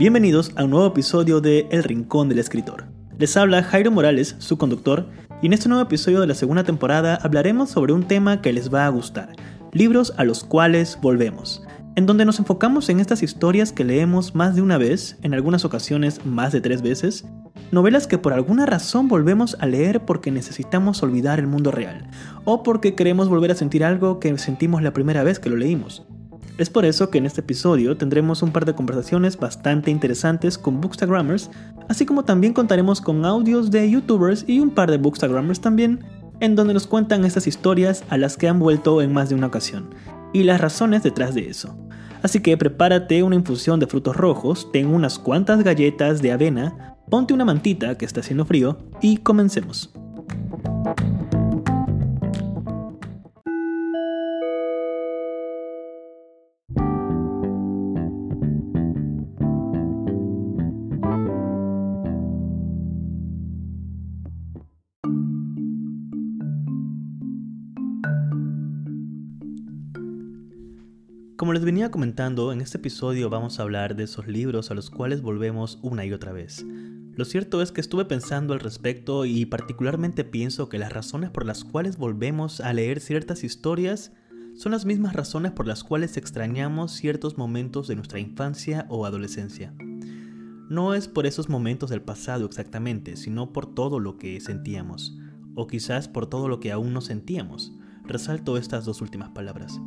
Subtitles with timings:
[0.00, 2.86] Bienvenidos a un nuevo episodio de El Rincón del Escritor.
[3.18, 5.10] Les habla Jairo Morales, su conductor,
[5.42, 8.72] y en este nuevo episodio de la segunda temporada hablaremos sobre un tema que les
[8.72, 9.36] va a gustar,
[9.74, 11.62] libros a los cuales volvemos,
[11.96, 15.66] en donde nos enfocamos en estas historias que leemos más de una vez, en algunas
[15.66, 17.26] ocasiones más de tres veces,
[17.70, 22.08] novelas que por alguna razón volvemos a leer porque necesitamos olvidar el mundo real,
[22.46, 26.06] o porque queremos volver a sentir algo que sentimos la primera vez que lo leímos.
[26.60, 30.78] Es por eso que en este episodio tendremos un par de conversaciones bastante interesantes con
[30.82, 31.50] Bookstagrammers,
[31.88, 36.04] así como también contaremos con audios de youtubers y un par de Bookstagrammers también,
[36.38, 39.46] en donde nos cuentan estas historias a las que han vuelto en más de una
[39.46, 39.94] ocasión,
[40.34, 41.78] y las razones detrás de eso.
[42.22, 47.32] Así que prepárate una infusión de frutos rojos, ten unas cuantas galletas de avena, ponte
[47.32, 49.94] una mantita que está haciendo frío y comencemos.
[71.50, 74.88] Como les venía comentando, en este episodio vamos a hablar de esos libros a los
[74.88, 76.64] cuales volvemos una y otra vez.
[77.16, 81.44] Lo cierto es que estuve pensando al respecto y particularmente pienso que las razones por
[81.44, 84.12] las cuales volvemos a leer ciertas historias
[84.54, 89.74] son las mismas razones por las cuales extrañamos ciertos momentos de nuestra infancia o adolescencia.
[90.68, 95.18] No es por esos momentos del pasado exactamente, sino por todo lo que sentíamos,
[95.56, 97.72] o quizás por todo lo que aún no sentíamos.
[98.04, 99.80] Resalto estas dos últimas palabras.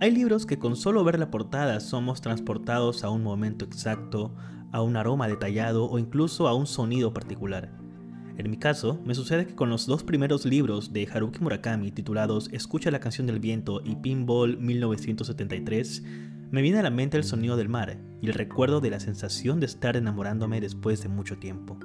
[0.00, 4.32] Hay libros que con solo ver la portada somos transportados a un momento exacto,
[4.70, 7.72] a un aroma detallado o incluso a un sonido particular.
[8.36, 12.48] En mi caso, me sucede que con los dos primeros libros de Haruki Murakami titulados
[12.52, 16.04] Escucha la canción del viento y Pinball 1973,
[16.52, 19.58] me viene a la mente el sonido del mar y el recuerdo de la sensación
[19.58, 21.76] de estar enamorándome después de mucho tiempo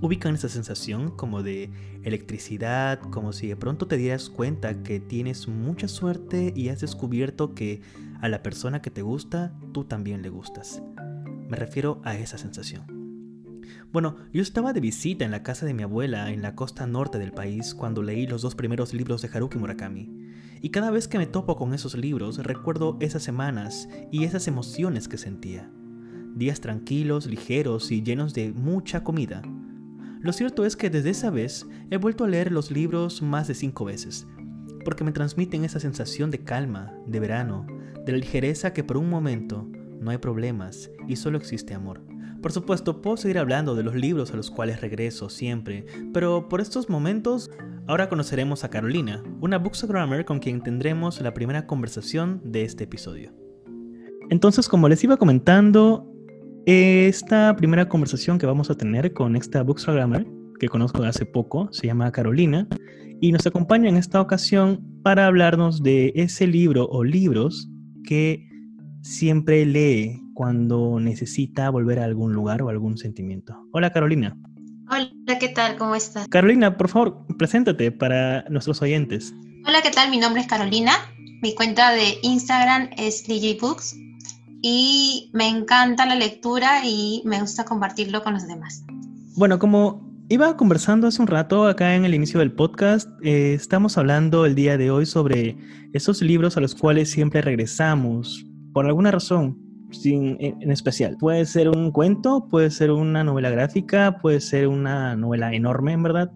[0.00, 1.70] ubican esa sensación como de
[2.02, 7.54] electricidad, como si de pronto te dieras cuenta que tienes mucha suerte y has descubierto
[7.54, 7.82] que
[8.20, 10.82] a la persona que te gusta, tú también le gustas.
[11.48, 12.98] Me refiero a esa sensación.
[13.92, 17.18] Bueno, yo estaba de visita en la casa de mi abuela en la costa norte
[17.18, 20.10] del país cuando leí los dos primeros libros de Haruki Murakami.
[20.60, 25.08] Y cada vez que me topo con esos libros recuerdo esas semanas y esas emociones
[25.08, 25.70] que sentía.
[26.34, 29.42] Días tranquilos, ligeros y llenos de mucha comida,
[30.20, 33.54] lo cierto es que desde esa vez he vuelto a leer los libros más de
[33.54, 34.26] cinco veces,
[34.84, 37.66] porque me transmiten esa sensación de calma, de verano,
[38.04, 39.68] de la ligereza que por un momento
[40.00, 42.02] no hay problemas y solo existe amor.
[42.42, 46.60] Por supuesto, puedo seguir hablando de los libros a los cuales regreso siempre, pero por
[46.60, 47.50] estos momentos
[47.86, 53.32] ahora conoceremos a Carolina, una bookstagrammer con quien tendremos la primera conversación de este episodio.
[54.30, 56.07] Entonces, como les iba comentando,
[56.70, 60.26] esta primera conversación que vamos a tener con esta bookstagrammer,
[60.60, 62.68] que conozco de hace poco, se llama Carolina,
[63.22, 67.70] y nos acompaña en esta ocasión para hablarnos de ese libro o libros
[68.04, 68.46] que
[69.00, 73.56] siempre lee cuando necesita volver a algún lugar o algún sentimiento.
[73.72, 74.36] Hola Carolina.
[74.90, 75.78] Hola, ¿qué tal?
[75.78, 76.28] ¿Cómo estás?
[76.28, 79.32] Carolina, por favor, preséntate para nuestros oyentes.
[79.66, 80.10] Hola, ¿qué tal?
[80.10, 80.92] Mi nombre es Carolina.
[81.40, 83.96] Mi cuenta de Instagram es DJ Books
[84.62, 88.84] y me encanta la lectura y me gusta compartirlo con los demás.
[89.36, 93.96] Bueno, como iba conversando hace un rato acá en el inicio del podcast, eh, estamos
[93.98, 95.56] hablando el día de hoy sobre
[95.92, 99.58] esos libros a los cuales siempre regresamos, por alguna razón.
[99.90, 101.16] Sin, en especial.
[101.18, 106.02] Puede ser un cuento, puede ser una novela gráfica, puede ser una novela enorme, en
[106.02, 106.30] verdad.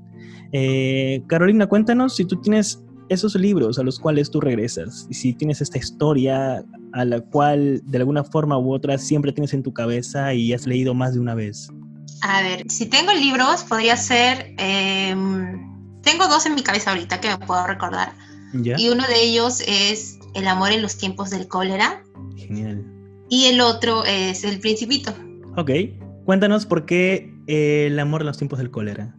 [0.52, 5.32] Eh, Carolina, cuéntanos si tú tienes esos libros a los cuales tú regresas y si
[5.32, 9.72] tienes esta historia a la cual de alguna forma u otra siempre tienes en tu
[9.72, 11.68] cabeza y has leído más de una vez.
[12.22, 14.54] A ver, si tengo libros, podría ser...
[14.58, 15.70] Em,
[16.02, 18.12] tengo dos en mi cabeza ahorita que me puedo recordar.
[18.54, 22.02] Y uno de ellos es El amor en los tiempos del cólera.
[22.36, 22.84] Genial.
[23.28, 25.14] Y el otro es El principito.
[25.56, 25.70] Ok.
[26.24, 29.16] Cuéntanos por qué El amor en los tiempos del cólera.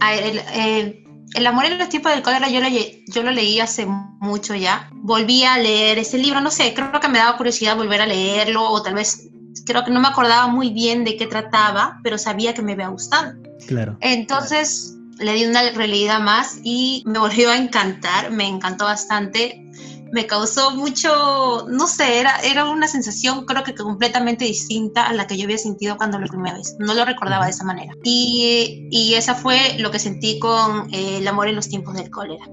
[0.00, 1.04] A ver, el, eh,
[1.34, 4.88] el amor en los tiempos del cólera yo lo, yo lo leí hace mucho ya.
[4.92, 8.68] Volví a leer ese libro, no sé, creo que me daba curiosidad volver a leerlo
[8.68, 9.28] o tal vez
[9.66, 12.88] creo que no me acordaba muy bien de qué trataba, pero sabía que me había
[12.88, 13.34] gustado.
[13.66, 13.98] Claro.
[14.00, 19.67] Entonces le di una releída más y me volvió a encantar, me encantó bastante
[20.12, 25.26] me causó mucho, no sé, era, era una sensación creo que completamente distinta a la
[25.26, 26.76] que yo había sentido cuando la primera vez.
[26.78, 27.94] No lo recordaba de esa manera.
[28.04, 32.10] Y, y esa fue lo que sentí con eh, El amor en los tiempos del
[32.10, 32.44] cólera.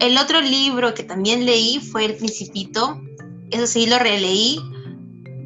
[0.00, 3.00] El otro libro que también leí fue El Principito.
[3.50, 4.60] Eso sí, lo releí,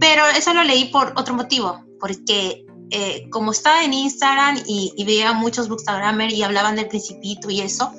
[0.01, 5.33] Pero eso lo leí por otro motivo, porque eh, como estaba en Instagram y, veía
[5.33, 7.91] muchos bookstagramers y hablaban del principito y eso,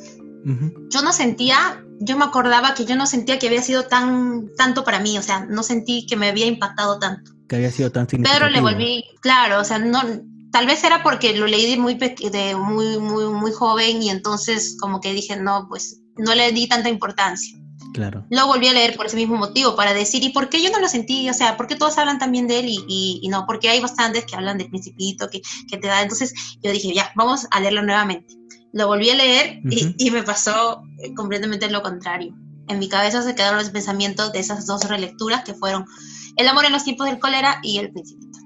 [0.89, 4.83] yo no sentía, yo me acordaba que yo no sentía que había sido tan tanto
[4.83, 7.31] para mí, o sea, no sentí que me había impactado tanto.
[7.47, 8.47] Que había sido tan significativo.
[8.47, 10.01] Pero le volví, claro, o sea, no,
[10.51, 14.77] tal vez era porque lo leí de muy, de muy, muy, muy joven y entonces
[14.79, 17.57] como que dije, no, pues no le di tanta importancia.
[17.93, 18.25] Claro.
[18.29, 20.79] Lo volví a leer por ese mismo motivo, para decir, ¿y por qué yo no
[20.79, 21.29] lo sentí?
[21.29, 23.45] O sea, ¿por qué todos hablan también de él y, y, no?
[23.45, 26.01] Porque hay bastantes que hablan del principito, que, que, te da.
[26.01, 28.35] Entonces yo dije, ya, vamos a leerlo nuevamente.
[28.73, 32.35] Lo volví a leer y, y, me pasó eh, completamente lo contrario.
[32.67, 35.85] En mi cabeza se quedaron los pensamientos de esas dos relecturas que fueron
[36.37, 38.39] El amor en los tiempos del cólera y El principito.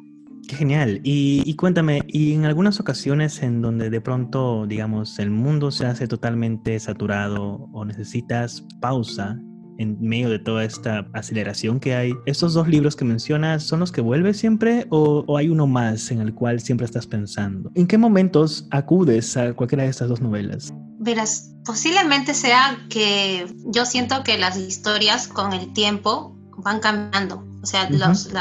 [0.48, 1.02] Qué genial.
[1.04, 6.08] Y, cuéntame, ¿y en algunas ocasiones en donde de pronto, digamos, el mundo se hace
[6.08, 9.38] totalmente saturado o necesitas pausa
[9.78, 13.92] en medio de toda esta aceleración que hay, ¿estos dos libros que mencionas son los
[13.92, 17.72] que vuelves siempre o, o, hay uno más en el cual siempre estás pensando?
[17.76, 20.74] ¿En qué momentos acudes a cualquiera de estas dos novelas?
[21.00, 27.46] Verás, posiblemente sea que yo siento que las historias con el tiempo van cambiando.
[27.62, 28.32] O sea, los,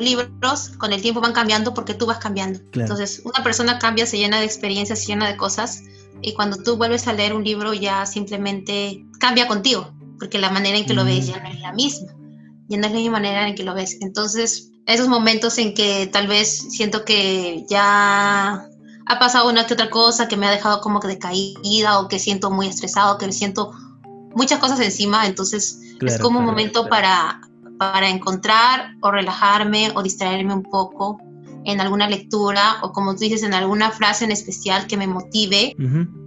[0.00, 2.60] libros con el tiempo van cambiando porque tú vas cambiando.
[2.72, 5.82] Entonces, una persona cambia, se llena de experiencias, se llena de cosas,
[6.22, 10.78] y cuando tú vuelves a leer un libro ya simplemente cambia contigo, porque la manera
[10.78, 12.12] en que lo ves ya no es la misma,
[12.68, 13.98] ya no es la misma manera en que lo ves.
[14.00, 18.68] Entonces, esos momentos en que tal vez siento que ya
[19.06, 22.18] ha pasado una que otra cosa que me ha dejado como que decaída o que
[22.18, 23.72] siento muy estresado, que me siento
[24.34, 27.40] muchas cosas encima, entonces es como un momento para
[27.78, 31.20] para encontrar o relajarme o distraerme un poco
[31.66, 35.74] en alguna lectura o como tú dices, en alguna frase en especial que me motive,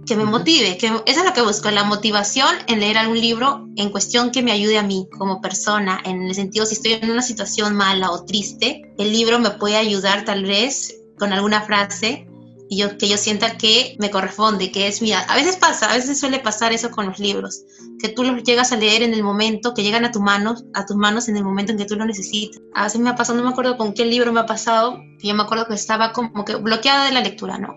[0.06, 3.66] que me motive, que eso es lo que busco, la motivación en leer algún libro
[3.76, 7.10] en cuestión que me ayude a mí como persona, en el sentido si estoy en
[7.10, 12.26] una situación mala o triste, el libro me puede ayudar tal vez con alguna frase
[12.72, 15.26] y yo, que yo sienta que me corresponde, que es mía.
[15.28, 17.64] A veces pasa, a veces suele pasar eso con los libros,
[17.98, 20.86] que tú los llegas a leer en el momento, que llegan a, tu manos, a
[20.86, 22.62] tus manos en el momento en que tú lo necesitas.
[22.74, 25.34] A veces me ha pasado, no me acuerdo con qué libro me ha pasado, yo
[25.34, 27.74] me acuerdo que estaba como que bloqueada de la lectura, ¿no?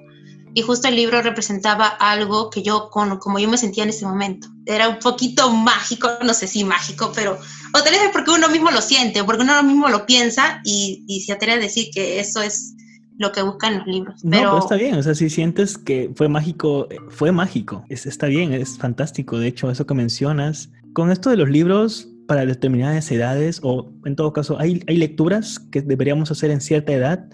[0.53, 4.05] Y justo el libro representaba algo que yo, con, como yo me sentía en ese
[4.05, 4.47] momento.
[4.67, 7.39] Era un poquito mágico, no sé si mágico, pero
[7.73, 10.61] o tal vez es porque uno mismo lo siente, o porque uno mismo lo piensa
[10.63, 12.75] y, y se atreve a decir que eso es
[13.23, 14.23] lo que buscan los libros.
[14.23, 14.57] No, pero...
[14.59, 18.77] está bien, o sea, si sientes que fue mágico, fue mágico, es, está bien, es
[18.77, 20.71] fantástico, de hecho, eso que mencionas.
[20.93, 25.59] Con esto de los libros para determinadas edades, o en todo caso, hay, hay lecturas
[25.71, 27.25] que deberíamos hacer en cierta edad,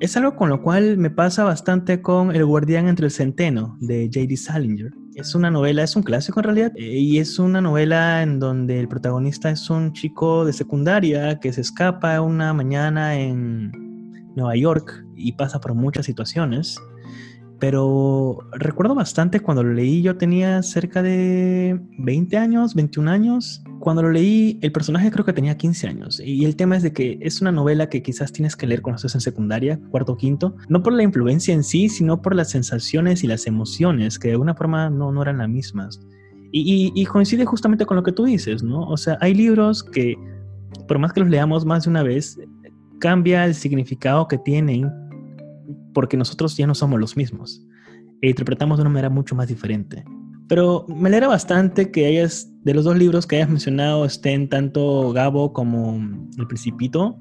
[0.00, 4.10] es algo con lo cual me pasa bastante con El guardián entre el centeno de
[4.12, 4.36] J.D.
[4.36, 4.92] Salinger.
[5.14, 8.80] Es una novela, es un clásico en realidad, eh, y es una novela en donde
[8.80, 13.91] el protagonista es un chico de secundaria que se escapa una mañana en,
[14.36, 16.78] Nueva York y pasa por muchas situaciones.
[17.62, 23.62] Pero recuerdo bastante cuando lo leí, yo tenía cerca de 20 años, 21 años.
[23.78, 26.20] Cuando lo leí, el personaje creo que tenía 15 años.
[26.24, 28.96] Y el tema es de que es una novela que quizás tienes que leer cuando
[28.96, 30.56] estás en secundaria, cuarto o quinto.
[30.68, 34.32] No por la influencia en sí, sino por las sensaciones y las emociones, que de
[34.32, 36.00] alguna forma no, no eran las mismas.
[36.50, 38.88] Y, y coincide justamente con lo que tú dices, ¿no?
[38.88, 40.16] O sea, hay libros que,
[40.88, 42.40] por más que los leamos más de una vez,
[43.02, 44.88] cambia el significado que tienen
[45.92, 47.66] porque nosotros ya no somos los mismos
[48.20, 50.04] e interpretamos de una manera mucho más diferente.
[50.48, 55.12] Pero me alegra bastante que hayas, de los dos libros que hayas mencionado, estén tanto
[55.12, 55.96] Gabo como
[56.38, 57.18] El Principito.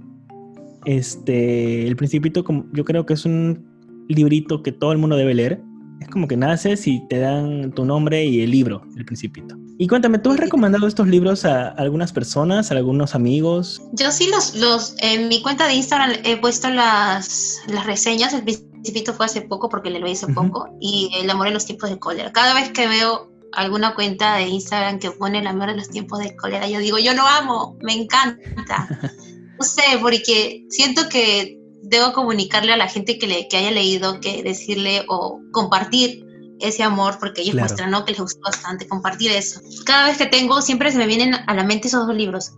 [0.86, 3.66] Este, El Principito, yo creo que es un
[4.08, 5.64] librito que todo el mundo debe leer.
[6.02, 9.56] Es como que naces y te dan tu nombre y el libro, El Principito.
[9.78, 13.82] Y cuéntame, ¿tú has recomendado estos libros a algunas personas, a algunos amigos?
[13.94, 18.44] Yo sí los, los en mi cuenta de Instagram he puesto las, las reseñas, el
[18.44, 21.92] principito fue hace poco porque le lo hice poco, y el amor en los tiempos
[21.92, 22.32] de cólera.
[22.32, 26.20] Cada vez que veo alguna cuenta de Instagram que pone el amor en los tiempos
[26.20, 28.88] de cólera, yo digo, yo lo amo, me encanta.
[29.60, 31.61] no sé, porque siento que
[31.92, 36.26] debo comunicarle a la gente que, le, que haya leído, que decirle o compartir
[36.62, 38.06] ese amor, porque ellos muestran ¿no?
[38.06, 39.60] que les gustó bastante compartir eso.
[39.86, 42.54] Cada vez que tengo, siempre se me vienen a la mente esos dos libros.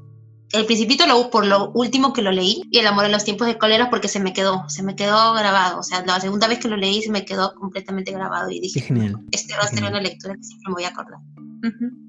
[0.52, 3.48] El Principito lo, por lo último que lo leí y El amor en los tiempos
[3.48, 5.80] de cólera porque se me quedó, se me quedó grabado.
[5.80, 8.82] O sea, la segunda vez que lo leí se me quedó completamente grabado y dije,
[8.82, 9.16] genial.
[9.32, 11.20] este va a ser una lectura que siempre me voy a acordar.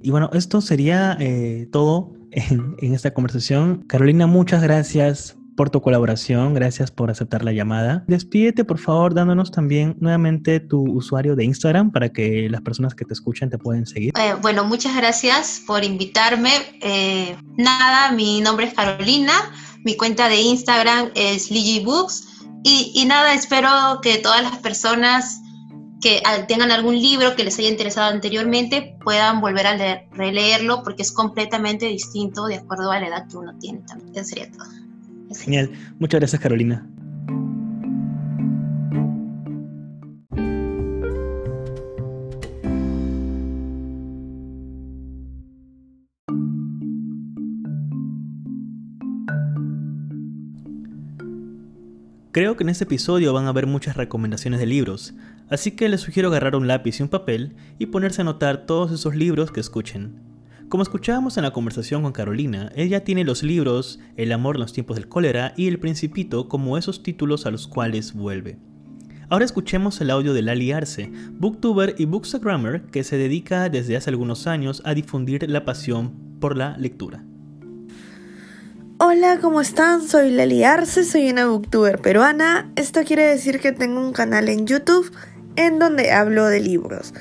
[0.02, 3.82] Y bueno, esto sería eh, todo en, en esta conversación.
[3.86, 8.04] Carolina, muchas gracias por tu colaboración, gracias por aceptar la llamada.
[8.06, 13.04] Despídete, por favor, dándonos también nuevamente tu usuario de Instagram para que las personas que
[13.04, 14.12] te escuchan te pueden seguir.
[14.18, 16.50] Eh, bueno, muchas gracias por invitarme.
[16.80, 19.32] Eh, nada, mi nombre es Carolina.
[19.84, 21.50] Mi cuenta de Instagram es
[21.84, 22.28] Books.
[22.62, 25.40] Y, y nada, espero que todas las personas
[26.00, 31.12] que tengan algún libro que les haya interesado anteriormente puedan volver a releerlo porque es
[31.12, 34.14] completamente distinto de acuerdo a la edad que uno tiene también.
[34.14, 34.66] Eso sería todo.
[35.32, 35.70] Genial.
[35.98, 36.86] Muchas gracias, Carolina.
[52.34, 55.14] Creo que en este episodio van a haber muchas recomendaciones de libros,
[55.48, 58.90] así que les sugiero agarrar un lápiz y un papel y ponerse a anotar todos
[58.90, 60.33] esos libros que escuchen.
[60.68, 64.72] Como escuchábamos en la conversación con Carolina, ella tiene los libros El amor en los
[64.72, 68.58] tiempos del cólera y El Principito como esos títulos a los cuales vuelve.
[69.28, 74.10] Ahora escuchemos el audio de Lali Arce, booktuber y bookstagrammer que se dedica desde hace
[74.10, 77.24] algunos años a difundir la pasión por la lectura.
[78.98, 80.02] Hola, ¿cómo están?
[80.02, 82.70] Soy Lali Arce, soy una booktuber peruana.
[82.76, 85.10] Esto quiere decir que tengo un canal en YouTube
[85.56, 87.12] en donde hablo de libros.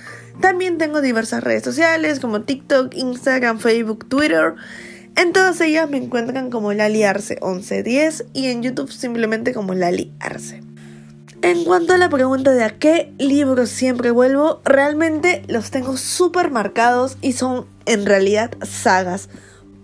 [0.43, 4.55] También tengo diversas redes sociales como TikTok, Instagram, Facebook, Twitter.
[5.15, 10.11] En todas ellas me encuentran como Lali Arce 1110 y en YouTube simplemente como Lali
[10.19, 10.61] Arce.
[11.43, 16.51] En cuanto a la pregunta de a qué libros siempre vuelvo, realmente los tengo súper
[16.51, 19.29] marcados y son en realidad sagas.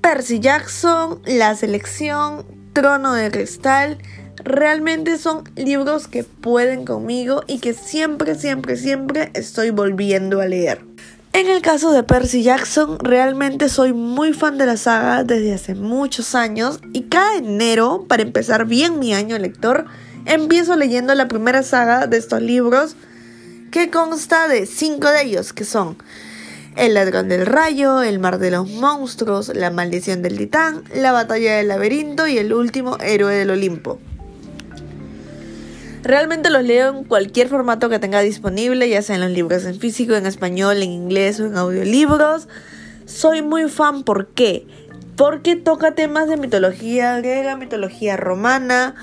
[0.02, 3.98] Percy Jackson, La Selección, Trono de Cristal,
[4.44, 10.82] realmente son libros que pueden conmigo y que siempre, siempre, siempre estoy volviendo a leer.
[11.32, 15.76] En el caso de Percy Jackson, realmente soy muy fan de la saga desde hace
[15.76, 19.86] muchos años y cada enero, para empezar bien mi año lector,
[20.26, 22.96] empiezo leyendo la primera saga de estos libros
[23.72, 25.98] que consta de cinco de ellos, que son
[26.76, 31.58] el ladrón del rayo, El mar de los monstruos, La maldición del titán, La batalla
[31.58, 34.00] del laberinto y el último héroe del Olimpo.
[36.04, 39.78] Realmente los leo en cualquier formato que tenga disponible, ya sea en los libros en
[39.80, 42.48] físico, en español, en inglés o en audiolibros.
[43.06, 44.66] Soy muy fan, ¿por qué?
[45.18, 48.96] Porque toca temas de mitología griega, mitología romana.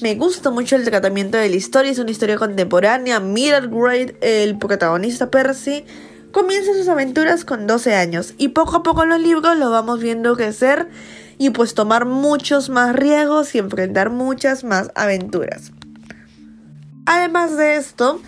[0.00, 3.18] Me gusta mucho el tratamiento de la historia, es una historia contemporánea.
[3.18, 5.84] Middle grade, el protagonista Percy
[6.30, 10.36] comienza sus aventuras con 12 años y poco a poco los libros lo vamos viendo
[10.36, 10.88] crecer
[11.36, 15.72] y pues tomar muchos más riesgos y enfrentar muchas más aventuras.
[17.06, 18.20] Además de esto,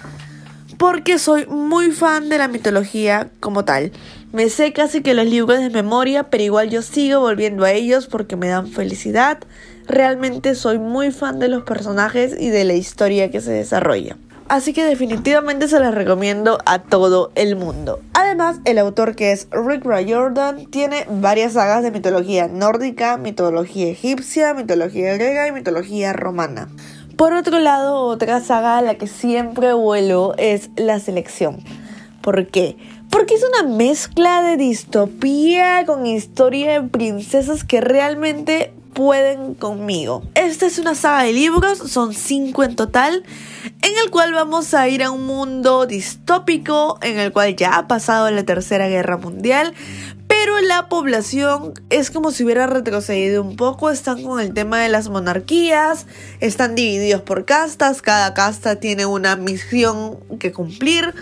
[0.77, 3.93] porque soy muy fan de la mitología como tal.
[4.33, 8.07] Me sé casi que los libros de memoria, pero igual yo sigo volviendo a ellos
[8.07, 9.39] porque me dan felicidad.
[9.87, 14.17] Realmente soy muy fan de los personajes y de la historia que se desarrolla.
[14.49, 18.01] Así que definitivamente se las recomiendo a todo el mundo.
[18.13, 24.55] Además, el autor que es Rick Riordan tiene varias sagas de mitología nórdica, mitología egipcia,
[24.55, 26.69] mitología griega y mitología romana.
[27.17, 31.65] Por otro lado, otra saga a la que siempre vuelo es La Selección.
[32.21, 32.77] ¿Por qué?
[33.09, 40.25] Porque es una mezcla de distopía con historia de princesas que realmente pueden conmigo.
[40.35, 43.25] Esta es una saga de libros, son cinco en total,
[43.65, 47.89] en el cual vamos a ir a un mundo distópico, en el cual ya ha
[47.89, 49.75] pasado la Tercera Guerra Mundial,
[50.47, 54.89] pero la población es como si hubiera retrocedido un poco, están con el tema de
[54.89, 56.07] las monarquías,
[56.39, 61.13] están divididos por castas, cada casta tiene una misión que cumplir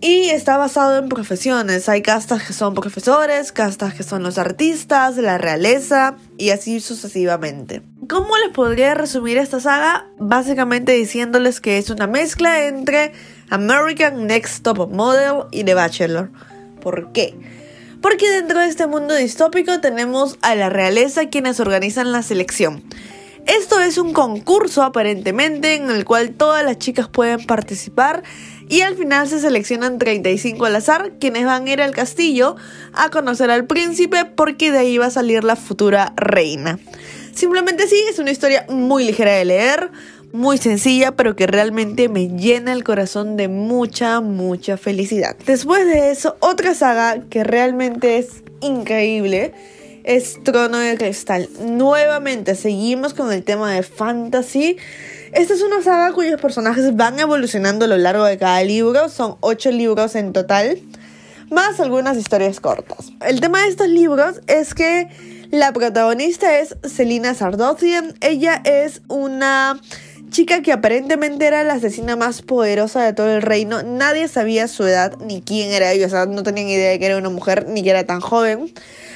[0.00, 1.88] y está basado en profesiones.
[1.88, 7.82] Hay castas que son profesores, castas que son los artistas, la realeza y así sucesivamente.
[8.08, 10.06] ¿Cómo les podría resumir esta saga?
[10.20, 13.14] Básicamente diciéndoles que es una mezcla entre
[13.50, 16.30] American Next Top Model y The Bachelor.
[16.80, 17.61] ¿Por qué?
[18.02, 22.82] Porque dentro de este mundo distópico tenemos a la realeza quienes organizan la selección.
[23.46, 28.22] Esto es un concurso aparentemente en el cual todas las chicas pueden participar
[28.68, 32.56] y al final se seleccionan 35 al azar quienes van a ir al castillo
[32.92, 36.78] a conocer al príncipe porque de ahí va a salir la futura reina.
[37.34, 39.90] Simplemente sí, es una historia muy ligera de leer,
[40.32, 45.36] muy sencilla, pero que realmente me llena el corazón de mucha, mucha felicidad.
[45.46, 49.52] Después de eso, otra saga que realmente es increíble
[50.04, 51.48] es Trono de Cristal.
[51.60, 54.76] Nuevamente, seguimos con el tema de fantasy.
[55.32, 59.36] Esta es una saga cuyos personajes van evolucionando a lo largo de cada libro, son
[59.40, 60.78] ocho libros en total,
[61.50, 63.12] más algunas historias cortas.
[63.20, 65.08] El tema de estos libros es que
[65.50, 69.80] la protagonista es Selina Sardothian, ella es una
[70.32, 74.84] chica que aparentemente era la asesina más poderosa de todo el reino, nadie sabía su
[74.84, 77.66] edad ni quién era ella, o sea, no tenían idea de que era una mujer
[77.68, 78.72] ni que era tan joven.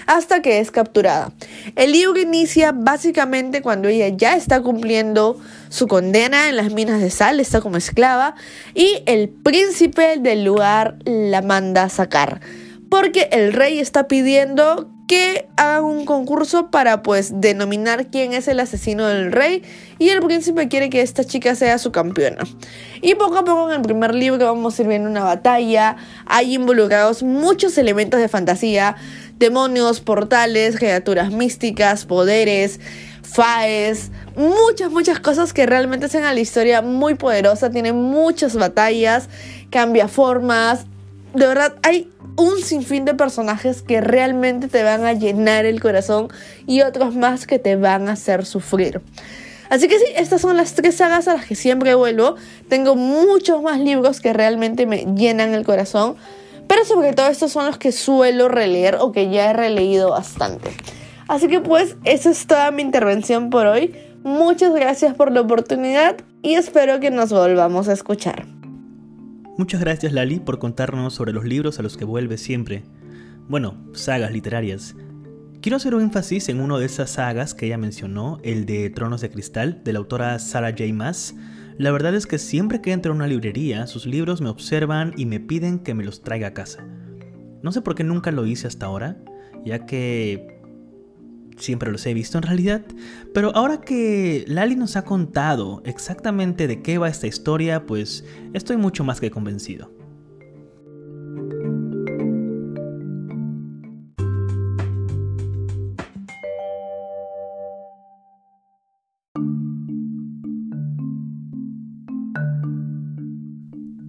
[0.06, 1.32] hasta que es capturada.
[1.74, 5.36] El libro inicia básicamente cuando ella ya está cumpliendo
[5.68, 8.36] su condena en las minas de sal, está como esclava,
[8.74, 12.40] y el príncipe del lugar la manda a sacar.
[12.88, 18.58] Porque el rey está pidiendo que hagan un concurso para pues denominar quién es el
[18.58, 19.62] asesino del rey
[19.98, 22.44] y el príncipe quiere que esta chica sea su campeona.
[23.02, 25.96] Y poco a poco en el primer libro vamos a ir viendo una batalla,
[26.26, 28.96] hay involucrados muchos elementos de fantasía,
[29.38, 32.80] demonios, portales, criaturas místicas, poderes,
[33.22, 39.28] faes, muchas, muchas cosas que realmente hacen a la historia muy poderosa, tiene muchas batallas,
[39.70, 40.86] cambia formas,
[41.36, 46.28] de verdad hay un sinfín de personajes que realmente te van a llenar el corazón
[46.66, 49.02] y otros más que te van a hacer sufrir.
[49.68, 52.36] Así que sí, estas son las tres sagas a las que siempre vuelvo.
[52.68, 56.16] Tengo muchos más libros que realmente me llenan el corazón.
[56.68, 60.70] Pero sobre todo estos son los que suelo releer o que ya he releído bastante.
[61.28, 63.94] Así que pues, esa es toda mi intervención por hoy.
[64.22, 68.55] Muchas gracias por la oportunidad y espero que nos volvamos a escuchar.
[69.58, 72.84] Muchas gracias Lali por contarnos sobre los libros a los que vuelves siempre.
[73.48, 74.94] Bueno, sagas literarias.
[75.62, 79.22] Quiero hacer un énfasis en uno de esas sagas que ella mencionó, el de Tronos
[79.22, 80.92] de Cristal, de la autora Sarah J.
[80.92, 81.34] Maas.
[81.78, 85.24] La verdad es que siempre que entro a una librería, sus libros me observan y
[85.24, 86.86] me piden que me los traiga a casa.
[87.62, 89.16] No sé por qué nunca lo hice hasta ahora,
[89.64, 90.55] ya que
[91.56, 92.82] siempre los he visto en realidad,
[93.32, 98.76] pero ahora que Lali nos ha contado exactamente de qué va esta historia, pues estoy
[98.76, 99.95] mucho más que convencido.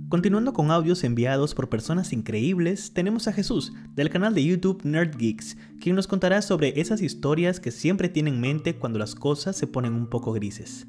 [0.10, 5.17] Continuando con audios enviados por personas increíbles, tenemos a Jesús, del canal de YouTube Nerd
[5.17, 9.58] Geeks, quien nos contará sobre esas historias que siempre tiene en mente cuando las cosas
[9.58, 10.88] se ponen un poco grises.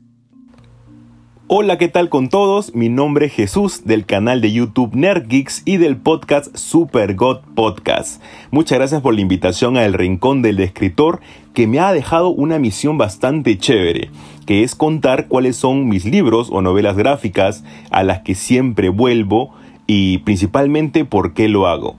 [1.50, 2.74] Hola, ¿qué tal con todos?
[2.74, 7.38] Mi nombre es Jesús del canal de YouTube Nerd Geeks y del podcast Super God
[7.54, 8.22] Podcast.
[8.50, 11.20] Muchas gracias por la invitación a El Rincón del Escritor
[11.54, 14.10] que me ha dejado una misión bastante chévere,
[14.44, 19.54] que es contar cuáles son mis libros o novelas gráficas a las que siempre vuelvo
[19.86, 21.96] y principalmente por qué lo hago.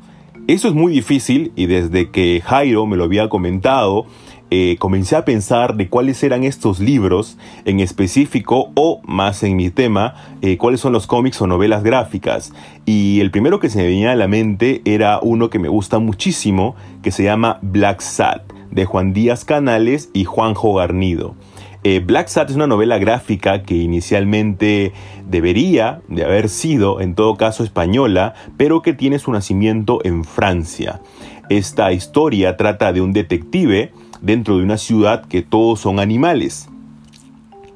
[0.47, 4.05] Eso es muy difícil y desde que Jairo me lo había comentado,
[4.51, 9.69] eh, comencé a pensar de cuáles eran estos libros en específico o más en mi
[9.69, 12.51] tema, eh, cuáles son los cómics o novelas gráficas.
[12.85, 15.99] Y el primero que se me venía a la mente era uno que me gusta
[15.99, 21.35] muchísimo, que se llama Black Sat, de Juan Díaz Canales y Juanjo Garnido.
[21.83, 24.93] Eh, Black Sat es una novela gráfica que inicialmente
[25.27, 31.01] debería de haber sido, en todo caso, española, pero que tiene su nacimiento en Francia.
[31.49, 36.69] Esta historia trata de un detective dentro de una ciudad que todos son animales,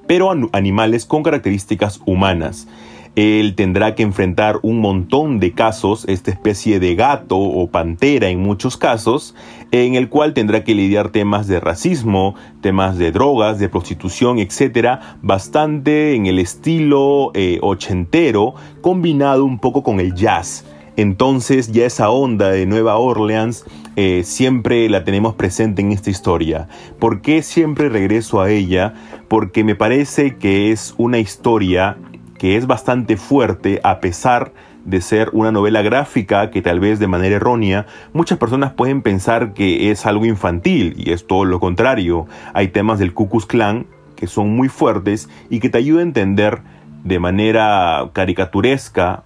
[0.08, 2.68] pero animales con características humanas.
[3.16, 8.42] Él tendrá que enfrentar un montón de casos, esta especie de gato o pantera en
[8.42, 9.36] muchos casos,
[9.72, 15.18] en el cual tendrá que lidiar temas de racismo, temas de drogas, de prostitución, etcétera,
[15.22, 20.66] bastante en el estilo eh, ochentero, combinado un poco con el jazz.
[20.96, 26.68] Entonces ya esa onda de Nueva Orleans eh, siempre la tenemos presente en esta historia.
[27.00, 28.94] ¿Por qué siempre regreso a ella?
[29.28, 31.98] Porque me parece que es una historia
[32.38, 34.54] que es bastante fuerte a pesar
[34.86, 39.54] de ser una novela gráfica que tal vez de manera errónea muchas personas pueden pensar
[39.54, 42.28] que es algo infantil y es todo lo contrario.
[42.54, 46.62] Hay temas del Ku Klan que son muy fuertes y que te ayudan a entender
[47.04, 49.24] de manera caricaturesca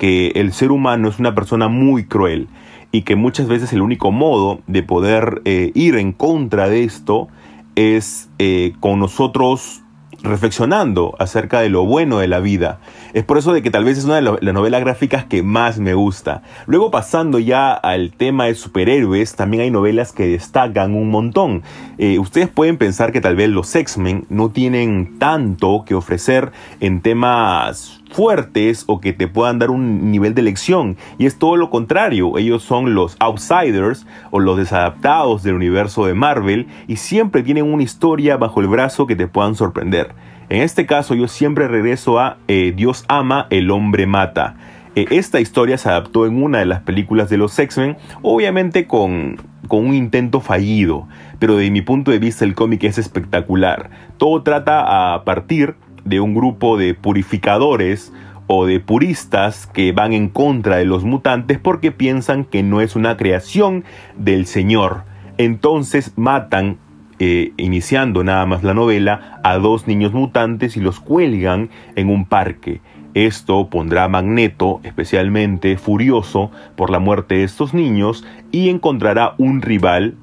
[0.00, 2.48] que el ser humano es una persona muy cruel
[2.90, 7.28] y que muchas veces el único modo de poder eh, ir en contra de esto
[7.76, 9.82] es eh, con nosotros
[10.22, 12.80] reflexionando acerca de lo bueno de la vida.
[13.12, 15.78] Es por eso de que tal vez es una de las novelas gráficas que más
[15.78, 16.42] me gusta.
[16.66, 21.62] Luego pasando ya al tema de superhéroes, también hay novelas que destacan un montón.
[21.98, 27.00] Eh, ustedes pueden pensar que tal vez los X-Men no tienen tanto que ofrecer en
[27.00, 30.96] temas fuertes o que te puedan dar un nivel de lección.
[31.18, 32.38] Y es todo lo contrario.
[32.38, 37.82] Ellos son los outsiders o los desadaptados del universo de Marvel y siempre tienen una
[37.82, 40.14] historia bajo el brazo que te puedan sorprender.
[40.50, 44.56] En este caso yo siempre regreso a eh, Dios ama, el hombre mata.
[44.96, 49.36] Eh, esta historia se adaptó en una de las películas de los X-Men, obviamente con,
[49.68, 51.06] con un intento fallido,
[51.38, 53.90] pero de mi punto de vista el cómic es espectacular.
[54.18, 58.12] Todo trata a partir de un grupo de purificadores
[58.48, 62.96] o de puristas que van en contra de los mutantes porque piensan que no es
[62.96, 63.84] una creación
[64.16, 65.04] del Señor.
[65.38, 66.78] Entonces matan,
[67.22, 72.24] eh, iniciando nada más la novela, a dos niños mutantes y los cuelgan en un
[72.24, 72.80] parque.
[73.12, 79.60] Esto pondrá a Magneto especialmente furioso por la muerte de estos niños y encontrará un
[79.60, 80.14] rival,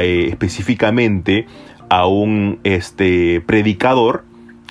[0.00, 1.46] eh, específicamente
[1.88, 4.24] a un este, predicador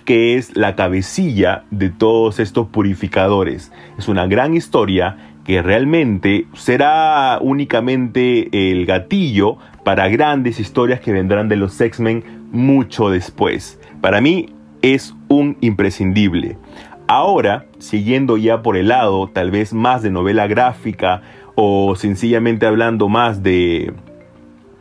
[0.06, 3.72] que es la cabecilla de todos estos purificadores.
[3.98, 11.50] Es una gran historia que realmente será únicamente el gatillo para grandes historias que vendrán
[11.50, 13.80] de los X-Men mucho después.
[14.02, 14.48] Para mí
[14.82, 16.58] es un imprescindible.
[17.08, 21.22] Ahora, siguiendo ya por el lado tal vez más de novela gráfica
[21.56, 23.94] o sencillamente hablando más de,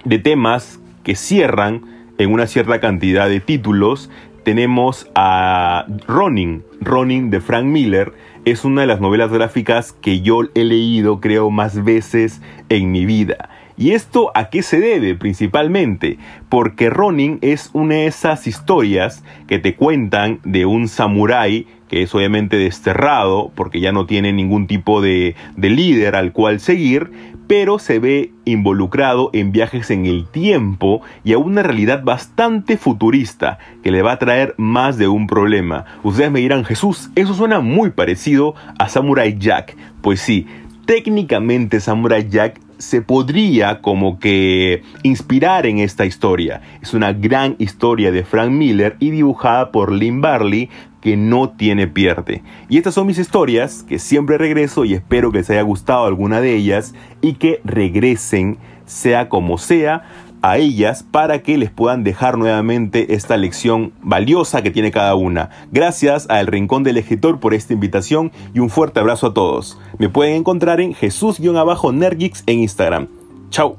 [0.05, 1.83] de temas que cierran
[2.19, 4.09] en una cierta cantidad de títulos,
[4.45, 8.13] tenemos a Ronin, Ronin de Frank Miller.
[8.45, 13.07] Es una de las novelas gráficas que yo he leído creo más veces en mi
[13.07, 13.51] vida.
[13.77, 16.19] ¿Y esto a qué se debe principalmente?
[16.49, 22.15] Porque Ronin es una de esas historias que te cuentan de un samurái que es
[22.17, 27.13] obviamente desterrado porque ya no tiene ningún tipo de, de líder al cual seguir,
[27.53, 33.59] pero se ve involucrado en viajes en el tiempo y a una realidad bastante futurista
[33.83, 35.85] que le va a traer más de un problema.
[36.03, 39.77] Ustedes me dirán, Jesús, eso suena muy parecido a Samurai Jack.
[40.01, 40.47] Pues sí,
[40.87, 46.63] técnicamente Samurai Jack se podría como que inspirar en esta historia.
[46.81, 50.71] Es una gran historia de Frank Miller y dibujada por Lynn Barley
[51.03, 52.43] que no tiene pierde.
[52.71, 56.41] Y estas son mis historias que siempre regreso y espero que les haya gustado alguna
[56.41, 60.05] de ellas y que regresen, sea como sea,
[60.43, 65.51] a ellas para que les puedan dejar nuevamente esta lección valiosa que tiene cada una.
[65.71, 69.79] Gracias a El Rincón del Escritor por esta invitación y un fuerte abrazo a todos.
[69.99, 73.09] Me pueden encontrar en Jesús-Nergix en Instagram.
[73.51, 73.79] Chao.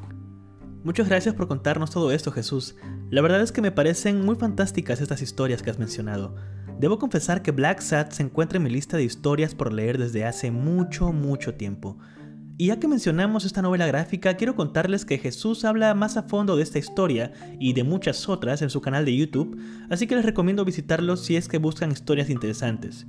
[0.83, 2.75] Muchas gracias por contarnos todo esto, Jesús.
[3.09, 6.35] La verdad es que me parecen muy fantásticas estas historias que has mencionado.
[6.79, 10.25] Debo confesar que Black Sat se encuentra en mi lista de historias por leer desde
[10.25, 11.97] hace mucho, mucho tiempo.
[12.57, 16.55] Y ya que mencionamos esta novela gráfica, quiero contarles que Jesús habla más a fondo
[16.55, 19.57] de esta historia y de muchas otras en su canal de YouTube,
[19.89, 23.07] así que les recomiendo visitarlo si es que buscan historias interesantes.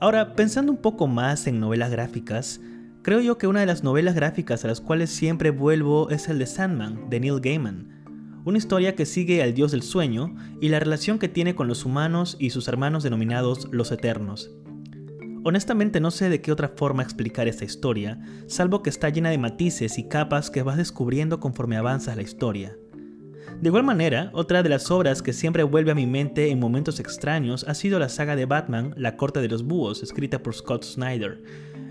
[0.00, 2.60] Ahora, pensando un poco más en novelas gráficas,
[3.02, 6.38] creo yo que una de las novelas gráficas a las cuales siempre vuelvo es el
[6.38, 7.99] de Sandman, de Neil Gaiman
[8.44, 11.84] una historia que sigue al dios del sueño y la relación que tiene con los
[11.84, 14.50] humanos y sus hermanos denominados los Eternos.
[15.42, 19.38] Honestamente no sé de qué otra forma explicar esta historia, salvo que está llena de
[19.38, 22.76] matices y capas que vas descubriendo conforme avanzas la historia.
[23.60, 27.00] De igual manera, otra de las obras que siempre vuelve a mi mente en momentos
[27.00, 30.84] extraños ha sido la saga de Batman, La Corte de los Búhos, escrita por Scott
[30.84, 31.42] Snyder.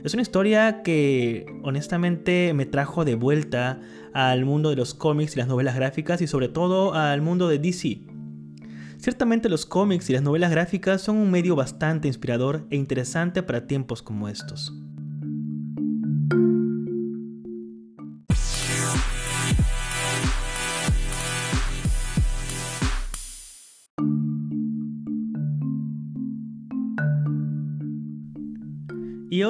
[0.04, 3.82] Es una historia que honestamente me trajo de vuelta
[4.14, 7.60] al mundo de los cómics y las novelas gráficas y sobre todo al mundo de
[7.60, 8.02] DC.
[8.98, 13.68] Ciertamente los cómics y las novelas gráficas son un medio bastante inspirador e interesante para
[13.68, 14.74] tiempos como estos.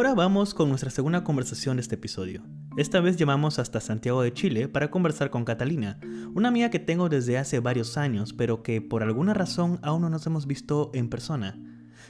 [0.10, 2.42] Ahora vamos con nuestra segunda conversación de este episodio.
[2.78, 6.00] Esta vez llamamos hasta Santiago de Chile para conversar con Catalina,
[6.34, 10.10] una amiga que tengo desde hace varios años, pero que por alguna razón aún no
[10.10, 11.62] nos hemos visto en persona.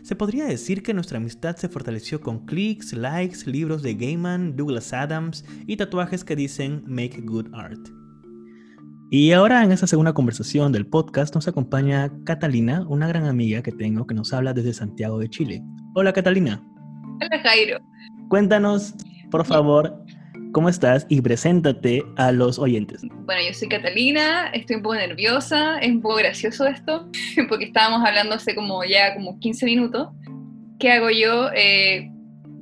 [0.01, 4.93] Se podría decir que nuestra amistad se fortaleció con clics, likes, libros de Gaiman, Douglas
[4.93, 7.89] Adams y tatuajes que dicen Make Good Art.
[9.11, 13.73] Y ahora en esta segunda conversación del podcast nos acompaña Catalina, una gran amiga que
[13.73, 15.61] tengo que nos habla desde Santiago de Chile.
[15.95, 16.63] Hola Catalina.
[17.21, 17.79] Hola Jairo.
[18.29, 18.93] Cuéntanos,
[19.29, 19.93] por favor,
[20.53, 21.05] ¿cómo estás?
[21.09, 23.01] Y preséntate a los oyentes.
[23.25, 27.09] Bueno, yo soy Catalina, estoy un poco nerviosa, es un poco gracioso esto,
[27.49, 30.07] porque estábamos hablando hace como ya como 15 minutos.
[30.79, 31.49] ¿Qué hago yo?
[31.53, 32.09] Eh,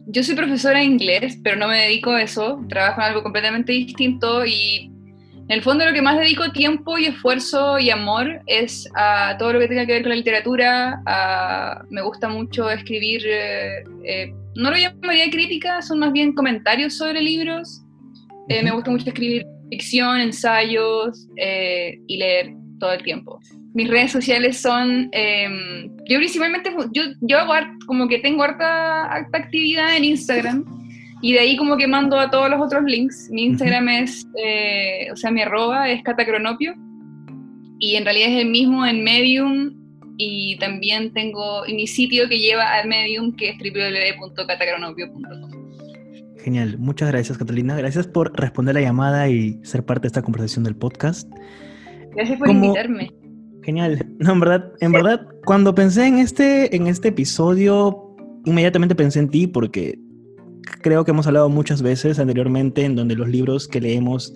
[0.07, 3.73] yo soy profesora de inglés, pero no me dedico a eso, trabajo en algo completamente
[3.73, 4.91] distinto y
[5.49, 9.53] en el fondo lo que más dedico tiempo y esfuerzo y amor es a todo
[9.53, 11.83] lo que tenga que ver con la literatura.
[11.89, 17.21] me gusta mucho escribir, eh, eh, no lo llamaría crítica, son más bien comentarios sobre
[17.21, 17.81] libros.
[18.49, 21.27] Eh, me gusta mucho escribir ficción, ensayos
[22.07, 23.39] y leer todo el tiempo.
[23.73, 27.53] Mis redes sociales son, em, yo principalmente, yo, yo hago
[27.85, 30.65] como que tengo harta, harta actividad en Instagram
[31.21, 33.29] y de ahí como que mando a todos los otros links.
[33.31, 36.75] Mi Instagram es, eh, o sea, mi arroba es catacronopio.
[37.79, 39.76] Y en realidad es el mismo en Medium.
[40.17, 45.51] Y también tengo mi sitio que lleva al Medium, que es www.catacronopio.com.
[46.43, 46.77] Genial.
[46.79, 47.75] Muchas gracias, Catalina.
[47.75, 51.29] Gracias por responder la llamada y ser parte de esta conversación del podcast.
[52.15, 53.11] Gracias por invitarme.
[53.63, 54.05] Genial.
[54.19, 59.29] No, en verdad, en verdad, cuando pensé en este, en este episodio, inmediatamente pensé en
[59.29, 59.99] ti porque
[60.81, 64.33] creo que hemos hablado muchas veces anteriormente en donde los libros que leemos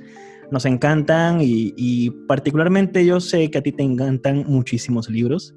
[0.51, 5.55] nos encantan y, particularmente yo sé que a ti te encantan muchísimos libros.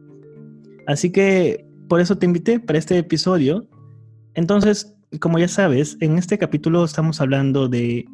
[0.86, 3.68] Así que por eso te invité para este episodio.
[4.34, 8.04] Entonces, como ya sabes, en este capítulo estamos hablando de